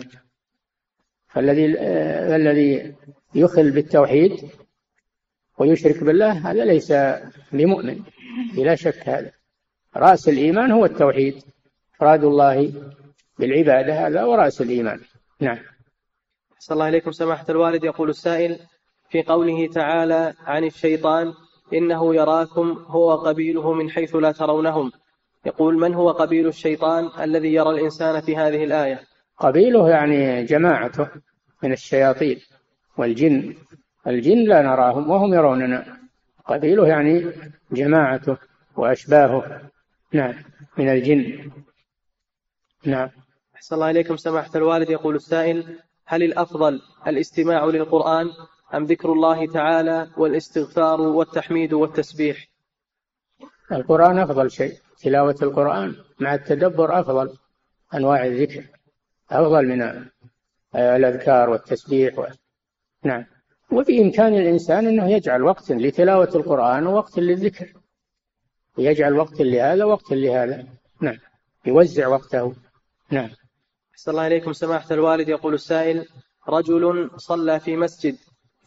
[1.28, 1.66] فالذي
[2.36, 2.96] الذي
[3.36, 4.50] يخل بالتوحيد
[5.60, 6.94] ويشرك بالله هذا ليس
[7.52, 8.00] بمؤمن
[8.56, 9.32] بلا شك هذا.
[9.98, 11.44] رأس الإيمان هو التوحيد.
[11.96, 12.74] إفراد الله
[13.40, 15.00] بالعبادة هذا ورأس الإيمان.
[15.40, 15.58] نعم.
[16.60, 17.84] صلى الله عليكم سماحة الوالد.
[17.84, 18.60] يقول السائل
[19.10, 21.34] في قوله تعالى عن الشيطان
[21.74, 24.92] إنه يراكم هو قبيله من حيث لا ترونهم.
[25.46, 29.00] يقول من هو قبيل الشيطان الذي يرى الإنسان في هذه الآية؟
[29.38, 31.08] قبيله يعني جماعته
[31.64, 32.40] من الشياطين
[32.98, 33.56] والجن.
[34.10, 35.98] الجن لا نراهم وهم يروننا.
[36.46, 37.32] قبيله يعني
[37.72, 38.38] جماعته
[38.76, 39.62] وأشباهه.
[40.14, 40.34] نعم
[40.78, 41.52] من الجن.
[42.86, 43.10] نعم.
[43.56, 44.90] أحسن الله إليكم سماحة الوالد.
[44.90, 48.28] يقول السائل هل الأفضل الاستماع للقرآن
[48.74, 52.48] أم ذكر الله تعالى والاستغفار والتحميد والتسبيح؟
[53.72, 57.38] القرآن أفضل شيء تلاوة القرآن مع التدبر أفضل
[57.94, 58.64] أنواع الذكر
[59.32, 60.10] أفضل من
[60.76, 62.26] الأذكار والتسبيح و...
[63.04, 63.26] نعم.
[63.72, 67.74] وفي إمكان الإنسان أنه يجعل وقت لتلاوة القرآن ووقت للذكر.
[68.78, 70.66] يجعل وقت لهذا وقت لهذا.
[71.02, 71.18] نعم.
[71.66, 72.56] يوزع وقته.
[73.12, 73.30] نعم.
[73.94, 74.54] أحسن الله إليكم.
[74.54, 76.06] سماحة الوالد يقول السائل
[76.50, 78.16] رجل صلى في مسجد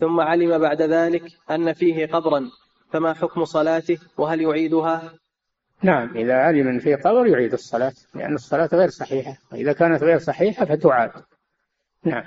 [0.01, 2.51] ثم علم بعد ذلك أن فيه قبرا
[2.91, 5.13] فما حكم صلاته؟ وهل يعيدها؟
[5.83, 6.17] نعم.
[6.17, 9.37] إذا علم أن فيه قبر يعيد الصلاة لأن الصلاة غير صحيحة.
[9.53, 11.11] وإذا كانت غير صحيحة فتعاد
[12.05, 12.25] نعم.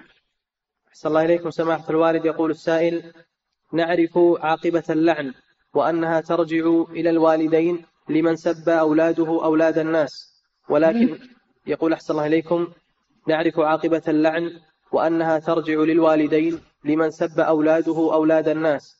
[0.96, 3.14] أحسن الله إليكم سماحة الوالد يقول السائل
[3.74, 5.34] نعرف عاقبة اللعن
[5.74, 10.12] وأنها ترجع إلى الوالدين لمن سب أولاده أولاد الناس.
[10.70, 11.18] ولكن
[11.68, 12.68] يقول أحسن الله إليكم
[13.28, 14.52] نعرف عاقبة اللعن
[14.92, 18.96] وأنها ترجع للوالدين لمن سب أولاده أولاد الناس.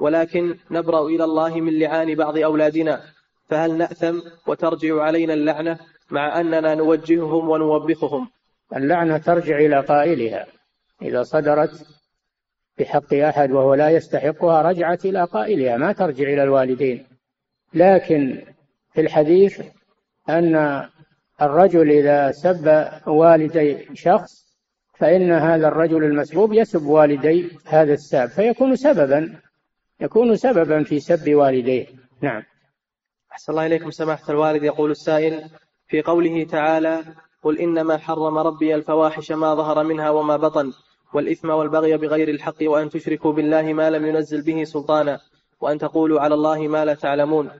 [0.00, 3.02] ولكن نبرأ إلى الله من لعان بعض أولادنا
[3.48, 5.78] فهل نأثم وترجع علينا اللعنة
[6.10, 8.28] مع أننا نوجههم ونوبخهم؟
[8.76, 10.46] اللعنة ترجع إلى قائلها.
[11.02, 11.86] إذا صدرت
[12.78, 17.06] بحق أحد وهو لا يستحقها رجعت إلى قائلها ما ترجع إلى الوالدين.
[17.74, 18.42] لكن
[18.92, 19.62] في الحديث
[20.28, 20.84] أن
[21.42, 24.44] الرجل إذا سب والدي شخص
[24.94, 29.40] فإن هذا الرجل المسبوب يسب والدي هذا الساب فيكون سببا
[30.00, 31.86] يكون سببا في سب والديه.
[32.20, 32.42] نعم.
[33.32, 35.50] أحسن الله إليكم سماحة الوالد يقول السائل
[35.88, 37.04] في قوله تعالى
[37.44, 40.72] قل إنما حرم ربي الفواحش ما ظهر منها وما بطن
[41.14, 45.20] والإثم والبغي بغير الحق وأن تشركوا بالله ما لم ينزل به سلطانا
[45.60, 47.50] وأن تقولوا على الله ما لا تعلمون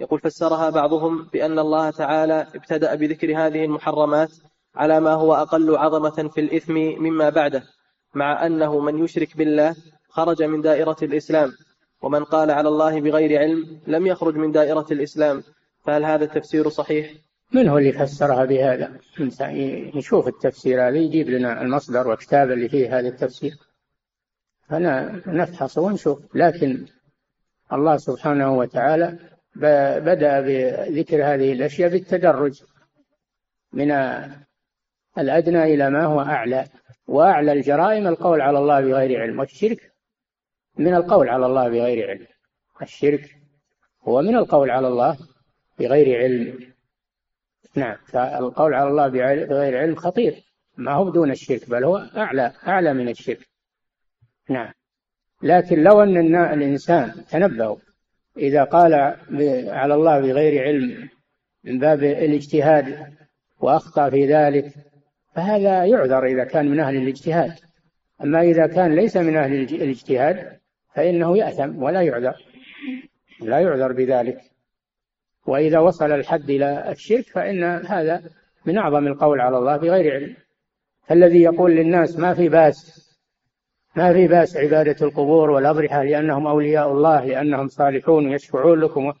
[0.00, 4.32] يقول فسرها بعضهم بأن الله تعالى ابتدأ بذكر هذه المحرمات
[4.74, 7.62] على ما هو أقل عظمة في الإثم مما بعده
[8.14, 9.76] مع أنه من يشرك بالله
[10.08, 11.52] خرج من دائرة الإسلام
[12.02, 15.42] ومن قال على الله بغير علم لم يخرج من دائرة الإسلام
[15.84, 17.14] فهل هذا التفسير صحيح؟
[17.54, 18.92] من هو اللي فسرها بهذا؟
[19.96, 23.52] نشوف التفسير هذا يجيب لنا المصدر والكتاب اللي فيه هذا التفسير.
[24.68, 26.36] فأنا نفحص ونشوف.
[26.36, 26.86] لكن
[27.72, 29.18] الله سبحانه وتعالى
[30.00, 32.62] بدأ بذكر هذه الأشياء بالتدرج
[33.72, 33.90] من
[35.18, 36.66] الأدنى إلى ما هو أعلى.
[37.06, 39.92] وأعلى الجرائم القول على الله بغير علم والشرك
[40.78, 42.26] من القول على الله بغير علم.
[42.82, 43.36] الشرك
[44.08, 45.18] هو من القول على الله
[45.78, 46.73] بغير علم.
[47.76, 47.96] نعم.
[48.06, 50.34] فالقول على الله بغير علم خطير.
[50.76, 53.48] ما هو بدون الشرك بل هو أعلى أعلى من الشرك.
[54.50, 54.72] نعم.
[55.42, 57.76] لكن لو أن الإنسان تنبهوا
[58.36, 58.94] إذا قال
[59.68, 61.08] على الله بغير علم
[61.64, 63.14] من باب الاجتهاد
[63.60, 64.74] وأخطأ في ذلك
[65.34, 67.52] فهذا يعذر إذا كان من أهل الاجتهاد.
[68.22, 70.58] أما إذا كان ليس من أهل الاجتهاد
[70.94, 72.34] فإنه يأثم ولا يعذر
[73.40, 74.53] لا يعذر بذلك.
[75.46, 78.22] وإذا وصل الحد إلى الشرك فإن هذا
[78.66, 80.36] من أعظم القول على الله بغير علم.
[81.06, 83.04] فالذي يقول للناس ما في بأس
[83.96, 89.12] ما في بأس عبادة القبور والأضرحة لأنهم أولياء الله لأنهم صالحون ويشفعون لكم.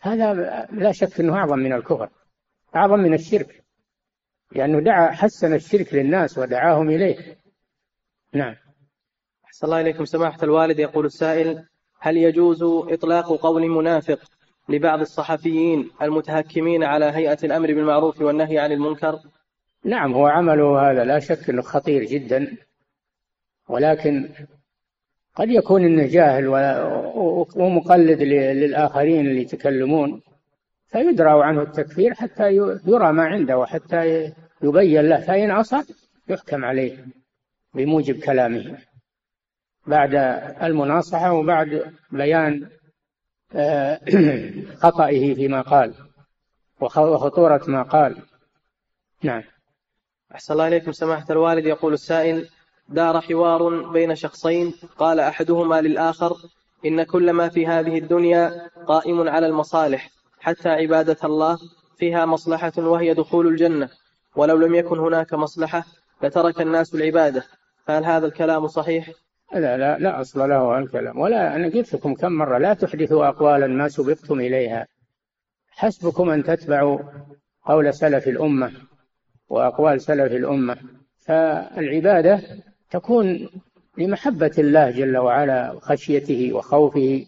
[0.00, 0.34] هذا
[0.72, 2.08] لا شك أنه أعظم من الكفر
[2.76, 3.64] أعظم من الشرك
[4.52, 7.36] لأنه دعا حسن الشرك للناس ودعاهم إليه.
[8.32, 8.54] نعم.
[9.44, 10.04] أحسن الله إليكم.
[10.04, 11.64] سماحة الوالد يقول السائل
[12.00, 14.35] هل يجوز إطلاق قول منافق
[14.68, 19.18] لبعض الصحفيين المتهكمين على هيئة الأمر بالمعروف والنهي عن المنكر؟
[19.84, 22.56] نعم هو عمله هذا لا شك أنه خطير جدا
[23.68, 24.28] ولكن
[25.34, 26.48] قد يكون إنه جاهل
[27.56, 30.22] ومقلد للآخرين اللي يتكلمون
[30.86, 32.56] فيدرى عنه التكفير حتى
[32.86, 35.82] يرى ما عنده وحتى يبين له فإن عصى
[36.28, 37.06] يحكم عليه
[37.74, 38.78] بموجب كلامه.
[39.86, 40.14] بعد
[40.62, 42.68] المناصحة وبعد بيان
[44.82, 45.94] خطئه فيما قال
[46.80, 48.22] وخطورة ما قال.
[49.22, 49.42] نعم.
[50.34, 50.92] أحسن الله إليكم.
[50.92, 52.48] سماحة الوالد يقول السائل
[52.88, 54.74] دار حوار بين شخصين.
[54.98, 56.36] قال أحدهما للآخر
[56.86, 61.58] إن كل ما في هذه الدنيا قائم على المصالح حتى عبادة الله
[61.98, 63.88] فيها مصلحة وهي دخول الجنة.
[64.36, 65.84] ولو لم يكن هناك مصلحة
[66.22, 67.44] لترك الناس العبادة.
[67.86, 69.10] فهل هذا الكلام صحيح؟
[69.54, 71.18] لا لا لا أصل له الكلام.
[71.18, 74.86] ولا أنا قلت لكم كم مرة لا تحدثوا أقوالا ما سبقتم إليها.
[75.70, 76.98] حسبكم أن تتبعوا
[77.64, 78.72] قول سلف الأمة
[79.48, 80.76] وأقوال سلف الأمة.
[81.26, 82.40] فالعبادة
[82.90, 83.48] تكون
[83.98, 87.26] لمحبة الله جل وعلا وخشيته وخوفه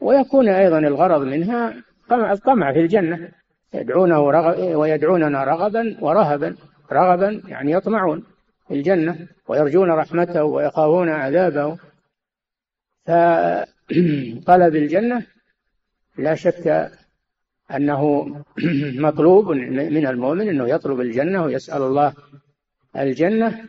[0.00, 1.74] ويكون أيضا الغرض منها
[2.12, 3.28] الطمع في الجنة.
[3.74, 6.56] يدعونه رغب ويدعوننا رغبا ورهبا
[6.92, 8.24] رغبا يعني يطمعون.
[8.70, 11.78] الجنة ويرجون رحمته ويخافون عذابه.
[13.06, 15.26] فطلب الجنة
[16.18, 16.90] لا شك
[17.70, 18.26] أنه
[19.06, 22.14] مطلوب من المؤمن أنه يطلب الجنة ويسأل الله
[22.96, 23.64] الجنة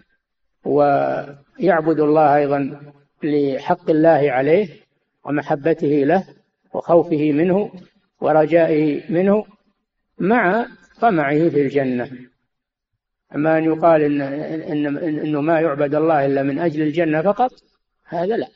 [0.63, 2.81] ويعبد الله أيضا
[3.23, 4.69] لحق الله عليه
[5.23, 6.27] ومحبته له
[6.73, 7.71] وخوفه منه
[8.21, 9.45] ورجائه منه
[10.19, 10.67] مع
[11.01, 12.11] طمعه في الجنة.
[13.35, 17.51] أما أن يقال إن, إن, إنه ما يعبد الله إلا من أجل الجنة فقط
[18.05, 18.47] هذا لا.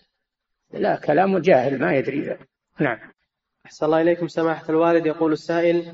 [0.73, 2.37] لا كلام جاهل ما يدري.
[2.79, 2.97] نعم.
[3.65, 5.05] أحسن الله إليكم سماحة الوالد.
[5.05, 5.93] يقول السائل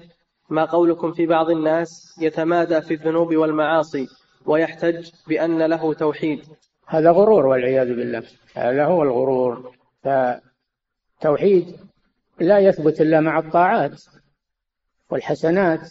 [0.50, 4.08] ما قولكم في بعض الناس يتمادى في الذنوب والمعاصي
[4.46, 6.44] ويحتج بأن له توحيد؟
[6.88, 8.24] هذا غرور والعياذ بالله.
[8.56, 9.76] هذا هو الغرور.
[11.22, 11.76] فتوحيد
[12.40, 14.04] لا يثبت إلا مع الطاعات
[15.10, 15.90] والحسنات.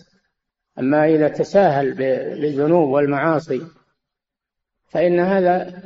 [0.79, 1.95] أما إذا تساهل
[2.41, 3.62] بالذنوب والمعاصي
[4.89, 5.83] فإن هذا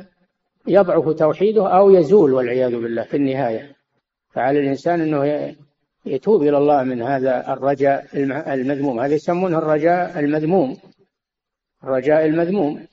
[0.67, 3.75] يضعف توحيده أو يزول والعياذ بالله في النهاية.
[4.31, 5.55] فعلى الإنسان أنه
[6.05, 8.07] يتوب إلى الله من هذا الرجاء
[8.53, 8.99] المذموم.
[8.99, 10.77] هذا يسمونه الرجاء المذموم.
[11.83, 12.87] الرجاء المذموم.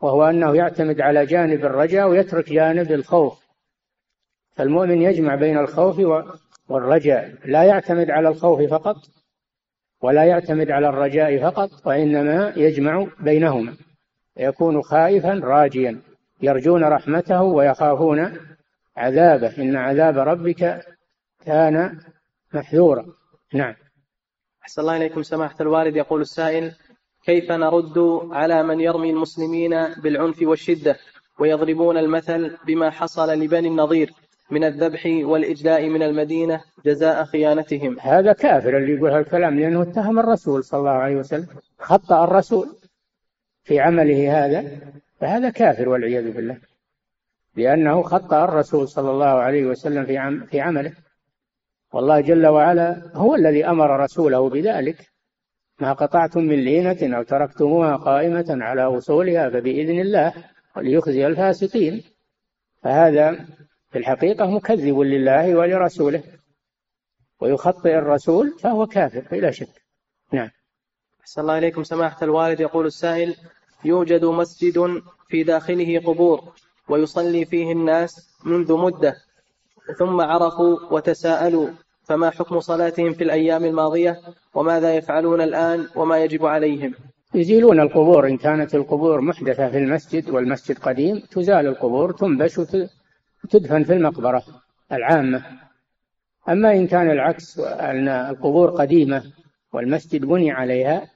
[0.00, 3.46] وهو أنه يعتمد على جانب الرجاء ويترك جانب الخوف.
[4.52, 6.24] فالمؤمن يجمع بين الخوف
[6.68, 7.34] والرجاء.
[7.44, 8.96] لا يعتمد على الخوف فقط
[10.02, 13.74] ولا يعتمد على الرجاء فقط وإنما يجمع بينهما.
[14.36, 16.00] يكون خائفا راجيا
[16.42, 18.38] يرجون رحمته ويخافون
[18.96, 19.58] عذابه.
[19.58, 20.84] إن عذاب ربك
[21.46, 21.98] كان
[22.54, 23.06] محذورا.
[23.54, 23.74] نعم.
[24.62, 25.96] أحسن الله إليكم سماحة الوالد.
[25.96, 26.72] يقول السائل
[27.24, 27.98] كيف نرد
[28.30, 30.96] على من يرمي المسلمين بالعنف والشدة
[31.38, 34.12] ويضربون المثل بما حصل لبني النضير
[34.50, 37.96] من الذبح والإجلاء من المدينة جزاء خيانتهم.
[38.00, 41.46] هذا كافر اللي يقول هالكلام لأنه اتهم الرسول صلى الله عليه وسلم
[41.78, 42.68] خطأ الرسول
[43.64, 44.64] في عمله هذا
[45.20, 46.58] فهذا كافر والعياذ بالله.
[47.56, 50.92] لأنه خطأ الرسول صلى الله عليه وسلم في عم في عمله.
[51.92, 55.08] والله جل وعلا هو الذي أمر رسوله بذلك.
[55.80, 60.32] ما قطعتم من لينة أو تركتموها قائمة على وصولها فبإذن الله
[60.76, 62.02] وليخزي الفاسقين.
[62.82, 63.46] فهذا
[63.98, 66.22] في الحقيقة مكذب لله ولرسوله.
[67.40, 69.82] ويخطئ الرسول فهو كافر بلا شك.
[70.32, 70.50] نعم.
[71.20, 71.82] أحسن الله إليكم.
[71.82, 73.34] سماحة الوالد يقول السائل
[73.84, 76.40] يوجد مسجد في داخله قبور
[76.88, 79.14] ويصلي فيه الناس منذ مدة
[79.98, 81.68] ثم عرفوا وتساءلوا
[82.04, 84.20] فما حكم صلاتهم في الأيام الماضية
[84.54, 86.94] وماذا يفعلون الآن وما يجب عليهم؟
[87.34, 92.60] يزيلون القبور إن كانت القبور محدثة في المسجد والمسجد قديم تزال القبور تنبش
[93.48, 94.42] وتدفن في المقبرة
[94.92, 95.42] العامة.
[96.48, 99.22] أما إن كان العكس أن القبور قديمة
[99.72, 101.06] والمسجد بني عليها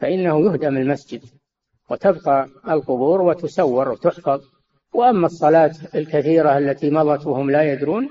[0.00, 1.22] فإنه يهدم المسجد
[1.90, 4.40] وتبقى القبور وتسور وتحفظ.
[4.94, 8.08] وأما الصلاة الكثيرة التي مضت وهم لا يدرون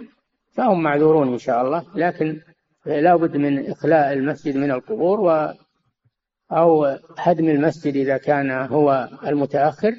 [0.53, 1.85] فهم معذورون إن شاء الله.
[1.95, 2.41] لكن
[2.85, 5.53] لا بد من إخلاء المسجد من القبور و
[6.51, 9.93] أو هدم المسجد إذا كان هو المتأخر.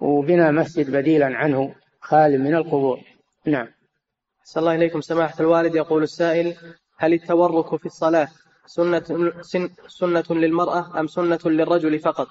[0.00, 3.00] وبناء مسجد بديلا عنه خال من القبور.
[3.46, 3.68] نعم.
[4.44, 5.00] أحسن الله إليكم.
[5.00, 6.56] سماحة الوالد يقول السائل
[6.98, 8.28] هل التورك في الصلاة
[8.66, 9.32] سنة,
[9.88, 12.28] سنة للمرأة أم سنة للرجل فقط؟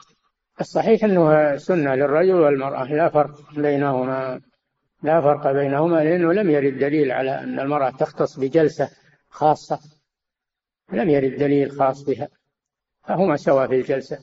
[0.62, 4.42] الصحيح أنه سنة للرجل والمرأة لا فرق بينهما
[5.04, 8.90] لا فرق بينهما لأنه لم يرد دليل على أن المرأة تختص بجلسة
[9.30, 9.80] خاصة.
[10.92, 12.28] لم يرد دليل خاص بها.
[13.04, 14.20] فهما سواء في الجلسة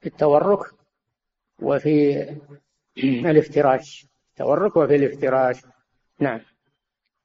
[0.00, 0.70] في التورك
[1.62, 2.26] وفي
[3.30, 4.09] الافتراش.
[4.40, 5.56] التورك وفي الافتراش.
[6.18, 6.40] نعم.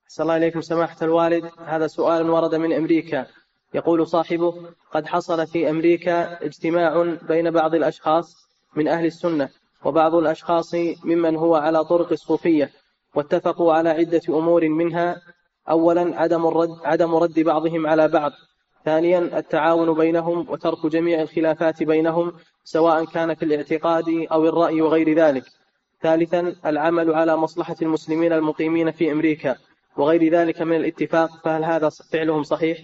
[0.07, 1.51] أحسن الله إليكم سماحة الوالد.
[1.65, 3.25] هذا سؤال ورد من أمريكا.
[3.73, 4.53] يقول صاحبه
[4.91, 8.35] قد حصل في أمريكا اجتماع بين بعض الأشخاص
[8.75, 9.49] من أهل السنة
[9.85, 12.71] وبعض الأشخاص ممن هو على طرق الصوفية
[13.15, 15.21] واتفقوا على عدة أمور منها.
[15.69, 18.31] أولا عدم الرد, عدم رد بعضهم على بعض.
[18.85, 25.43] ثانيا التعاون بينهم وترك جميع الخلافات بينهم سواء كان في الاعتقاد أو الرأي وغير ذلك.
[26.05, 29.55] ثالثا العمل على مصلحة المسلمين المقيمين في أمريكا
[29.97, 32.77] وغير ذلك من الاتفاق فهل هذا فعلهم صحيح؟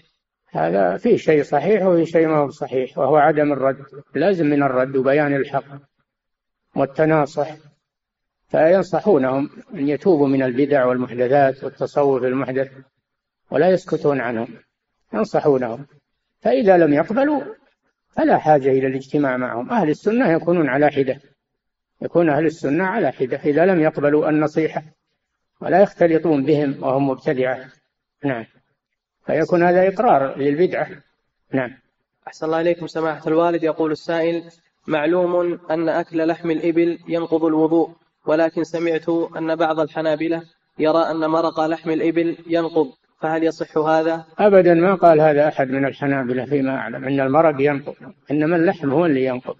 [0.50, 3.78] هذا في شيء صحيح وفي شيء ما هو صحيح وهو عدم الرد
[4.16, 5.64] لازم من الرد وبيان الحق
[6.76, 7.56] والتناصح.
[8.48, 12.72] فينصحونهم أن يتوبوا من البدع والمحدثات والتصوف المحدث
[13.52, 14.48] ولا يسكتون عنهم.
[15.14, 15.86] ينصحونهم.
[16.40, 17.42] فإذا لم يقبلوا
[18.10, 19.70] فلا حاجة إلى الاجتماع معهم.
[19.70, 21.31] أهل السنة يكونون على حدة.
[22.02, 24.84] يكون أهل السنة على حدة إذا لم يقبلوا النصيحة
[25.62, 27.66] ولا يختلطون بهم وهم مبتدعة.
[28.24, 28.45] نعم.
[29.26, 30.88] فيكون هذا إقرار للبدعة.
[31.54, 31.72] نعم.
[32.28, 33.64] أحسن الله إليكم سماحة الوالد.
[33.64, 34.43] يقول السائل
[34.88, 37.89] معلوم أن أكل لحم الإبل ينقض الوضوء
[38.26, 40.43] ولكن سمعت أن بعض الحنابلة
[40.80, 42.88] يرى أن مرق لحم الإبل ينقض
[43.20, 47.95] فهل يصح هذا؟ أبدا ما قال هذا أحد من الحنابلة فيما أعلم أن المرق ينقض
[48.32, 49.56] إنما اللحم هو اللي ينقض.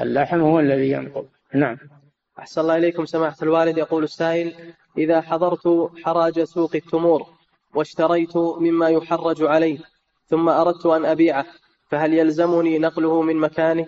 [0.00, 1.26] اللحم هو الذي ينقض.
[1.54, 1.76] نعم.
[2.38, 3.78] أحسن الله إليكم سماحة الوالد.
[3.78, 4.54] يقول السائل
[4.98, 7.26] إذا حضرت حراج سوق التمور
[7.74, 9.78] واشتريت مما يحرج عليه
[10.26, 11.46] ثم أردت أن أبيعه
[11.88, 13.86] فهل يلزمني نقله من مكانه؟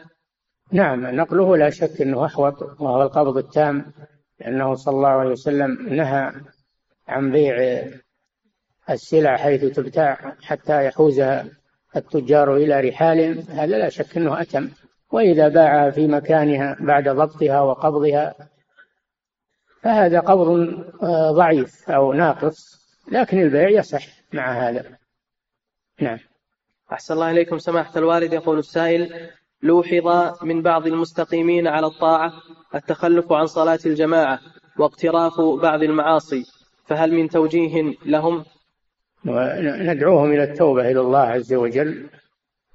[0.73, 3.93] نعم نقله لا شك أنه أحوط وهو القبض التام
[4.41, 6.33] لأنه صلى الله عليه وسلم نهى
[7.09, 7.85] عن بيع
[8.91, 11.47] السلع حيث تبتاع حتى يحوزها
[11.97, 14.71] التجار إلى رحال هذا لا شك أنه أتم.
[15.15, 18.35] وإذا باعها في مكانها بعد ضبطها وقبضها
[19.83, 20.49] فهذا قبض
[21.03, 24.85] آه، ضعيف أو ناقص لكن البيع يصح مع هذا.
[26.01, 26.19] نعم.
[26.93, 27.59] أحسن الله إليكم.
[27.59, 29.31] سماحة الوالد يقول السائل
[29.63, 32.33] لوحظ من بعض المستقيمين على الطاعة
[32.75, 34.41] التخلف عن صلاة الجماعة
[34.79, 36.45] واقتراف بعض المعاصي
[36.87, 38.45] فهل من توجيه لهم؟
[39.25, 42.11] ندعوهم إلى التوبة إلى الله عز وجل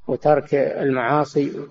[0.07, 1.69] وترك المعاصي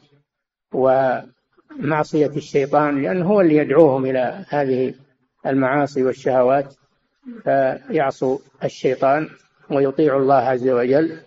[0.72, 4.94] ومعصية الشيطان لأنه هو اللي يدعوهم إلى هذه
[5.46, 6.74] المعاصي والشهوات
[7.44, 9.28] فيعصوا الشيطان
[9.70, 11.20] ويطيعوا الله عز وجل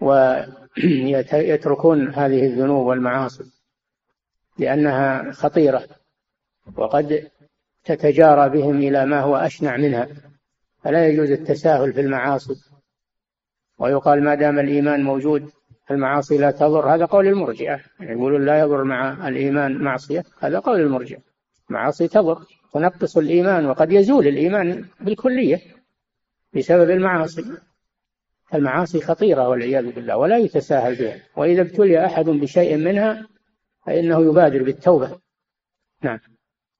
[0.00, 3.44] ويتركون هذه الذنوب والمعاصي
[4.58, 5.84] لأنها خطيرة
[6.76, 7.30] وقد
[7.84, 10.08] تتجارى بهم إلى ما هو أشنع منها
[10.82, 12.54] فلا يجوز التساهل في المعاصي.
[13.78, 15.50] ويقال ما دام الإيمان موجود
[15.90, 16.94] المعاصي لا تضر.
[16.94, 17.80] هذا قول المرجئة.
[18.00, 20.24] يقولون لا يضر مع الإيمان معصية.
[20.38, 21.18] هذا قول المرجئة.
[21.68, 22.46] معاصي تضر.
[22.72, 25.60] تنقص الإيمان وقد يزول الإيمان بالكلية
[26.54, 27.44] بسبب المعاصي.
[28.54, 31.22] المعاصي خطيرة والعياذ بالله ولا يتساهل بها.
[31.36, 33.26] وإذا ابتلي أحد بشيء منها
[33.86, 35.18] فإنه يبادر بالتوبة.
[36.02, 36.18] نعم.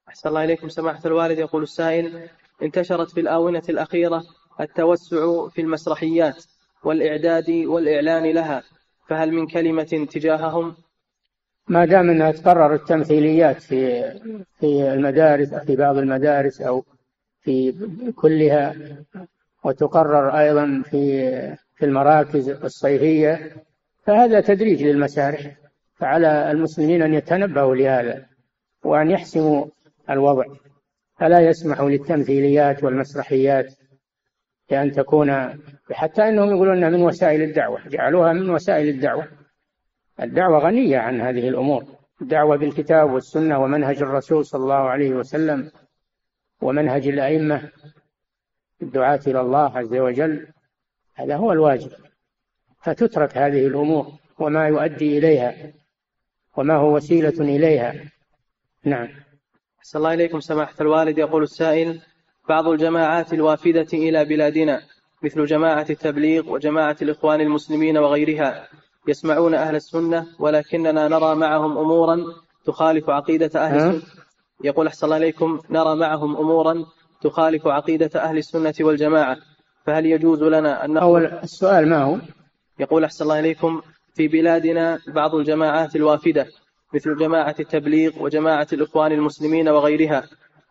[0.09, 0.69] أحسن الله إليكم.
[0.69, 2.29] سماحة الوالد يقول السائل
[2.63, 4.23] انتشرت في الآونة الأخيرة
[4.61, 6.45] التوسع في المسرحيات
[6.85, 8.63] والإعداد والإعلان لها.
[9.09, 10.75] فهل من كلمة تجاههم؟
[11.69, 14.03] ما دام أنها تقرر التمثيليات في
[14.61, 16.85] في المدارس في بعض المدارس أو
[17.41, 17.75] في
[18.17, 18.75] كلها
[19.65, 21.31] وتقرر أيضا في
[21.77, 23.53] في المراكز الصيفية
[24.07, 25.57] فهذا تدريج للمسارح.
[25.95, 28.27] فعلى المسلمين أن يتنبهوا لهذا
[28.85, 29.67] وأن يحسموا
[30.11, 30.45] الوضع.
[31.19, 33.75] فلا يسمحوا للتمثيليات والمسرحيات
[34.71, 35.59] بأن تكون
[35.93, 39.29] حتى أنهم يقولون من وسائل الدعوة جعلوها من وسائل الدعوة.
[40.23, 41.85] الدعوة غنية عن هذه الأمور.
[42.23, 45.71] الدعوة بالكتاب والسنة ومنهج الرسول صلى الله عليه وسلم
[46.63, 47.71] ومنهج الأئمة
[48.83, 50.47] الدعاة إلى الله عز وجل
[51.15, 51.91] هذا هو الواجب.
[52.83, 55.55] فتترك هذه الأمور وما يؤدي إليها
[56.57, 57.95] وما هو وسيلة إليها.
[58.85, 59.09] نعم.
[59.79, 61.19] أحسن الله إليكم سماحة الوالد.
[61.19, 62.01] يقول السائل
[62.49, 64.81] بعض الجماعات الوافدة إلى بلادنا
[65.23, 68.69] مثل جماعة التبليغ وجماعة الإخوان المسلمين وغيرها
[69.09, 72.25] يسمعون أهل السنة ولكننا نرى معهم أمورا
[72.67, 74.03] تخالف عقيدة أهل السنة.
[74.65, 76.85] يقول أحسن الله إليكم نرى معهم أمورا
[77.23, 79.37] تخالف عقيدة أهل السنة والجماعة
[79.87, 82.19] فهل يجوز لنا أن أول السؤال ما هو؟
[82.79, 83.83] يقول أحسن الله إليكم
[84.15, 86.47] في بلادنا بعض الجماعات الوافدة
[86.95, 90.25] مثل جماعة التبليغ وجماعة الإخوان المسلمين وغيرها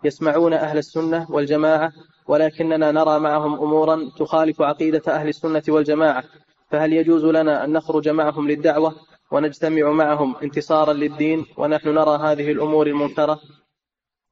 [0.04, 1.92] يسمعون أهل السنة والجماعة
[2.28, 6.24] ولكننا نرى معهم أمورا تخالف عقيدة أهل السنة والجماعة.
[6.72, 8.96] فهل يجوز لنا أن نخرج معهم للدعوة
[9.32, 13.40] ونجتمع معهم انتصارا للدين ونحن نرى هذه الأمور المنكرة؟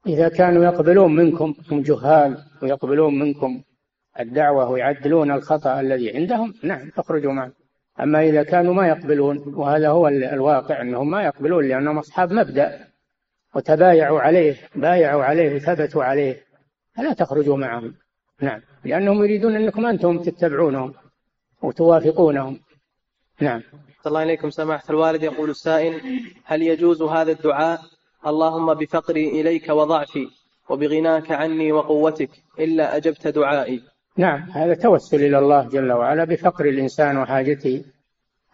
[0.07, 3.61] إذا كانوا يقبلون منكم هم جهال ويقبلون منكم
[4.19, 7.53] الدعوة ويعدلون الخطأ الذي عندهم نعم اخرجوا معهم.
[7.99, 12.90] أما إذا كانوا ما يقبلون وهذا هو الواقع أنهم ما يقبلون لأنهم أصحاب مبدأ.
[13.55, 16.43] وتبايعوا عليه بايعوا عليه وثبتوا عليه
[16.97, 17.95] فلا تخرجوا معهم.
[18.41, 18.61] نعم.
[18.85, 20.93] لأنهم يريدون أنكم أنتم تتبعونهم
[21.61, 22.59] وتوافقونهم.
[23.39, 23.61] نعم.
[24.07, 25.23] الله إليكم سماحة الوالد.
[25.23, 26.01] يقول السائل
[26.45, 27.81] هل يجوز هذا الدعاء؟
[28.27, 30.27] اللهم بفقري إليك وضعفي
[30.69, 32.29] وبغناك عني وقوتك
[32.59, 33.81] إلا أجبت دعائي.
[34.17, 34.49] نعم.
[34.51, 37.83] هذا توسل إلى الله جل وعلا بفقر الإنسان وحاجته.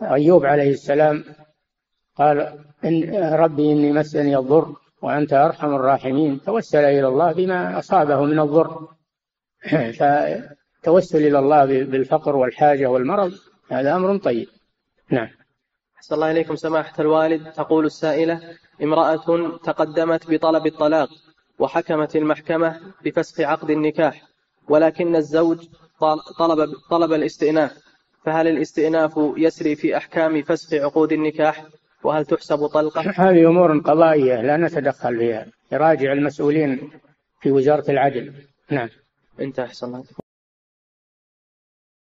[0.02, 1.24] أيوب عليه السلام
[2.16, 4.76] قال إن ربي إني مسني الضر.
[5.02, 6.42] وأنت أرحم الراحمين.
[6.42, 8.88] توسل إلى الله بما أصابه من الضر.
[10.00, 13.32] فتوسل إلى الله بالفقر والحاجة والمرض.
[13.72, 14.48] هذا أمر طيب.
[15.10, 15.30] نعم.
[15.98, 17.52] أحسن الله إليكم سماحة الوالد.
[17.52, 21.10] تقول السائلة امرأة تقدمت بطلب الطلاق
[21.60, 24.24] وحكمت المحكمة بفسخ عقد النكاح
[24.70, 25.68] ولكن الزوج
[26.40, 27.78] طلب طلب الاستئناف
[28.26, 31.66] فهل الاستئناف يسري في أحكام فسخ عقود النكاح؟
[32.08, 35.46] وهل تحسب طلقة؟ هذه أمور قضائية لا نتدخل فيها.
[35.72, 36.90] يراجع المسؤولين
[37.42, 38.34] في وزارة العدل.
[38.72, 38.90] نعم.
[39.40, 40.04] انتهى أحسن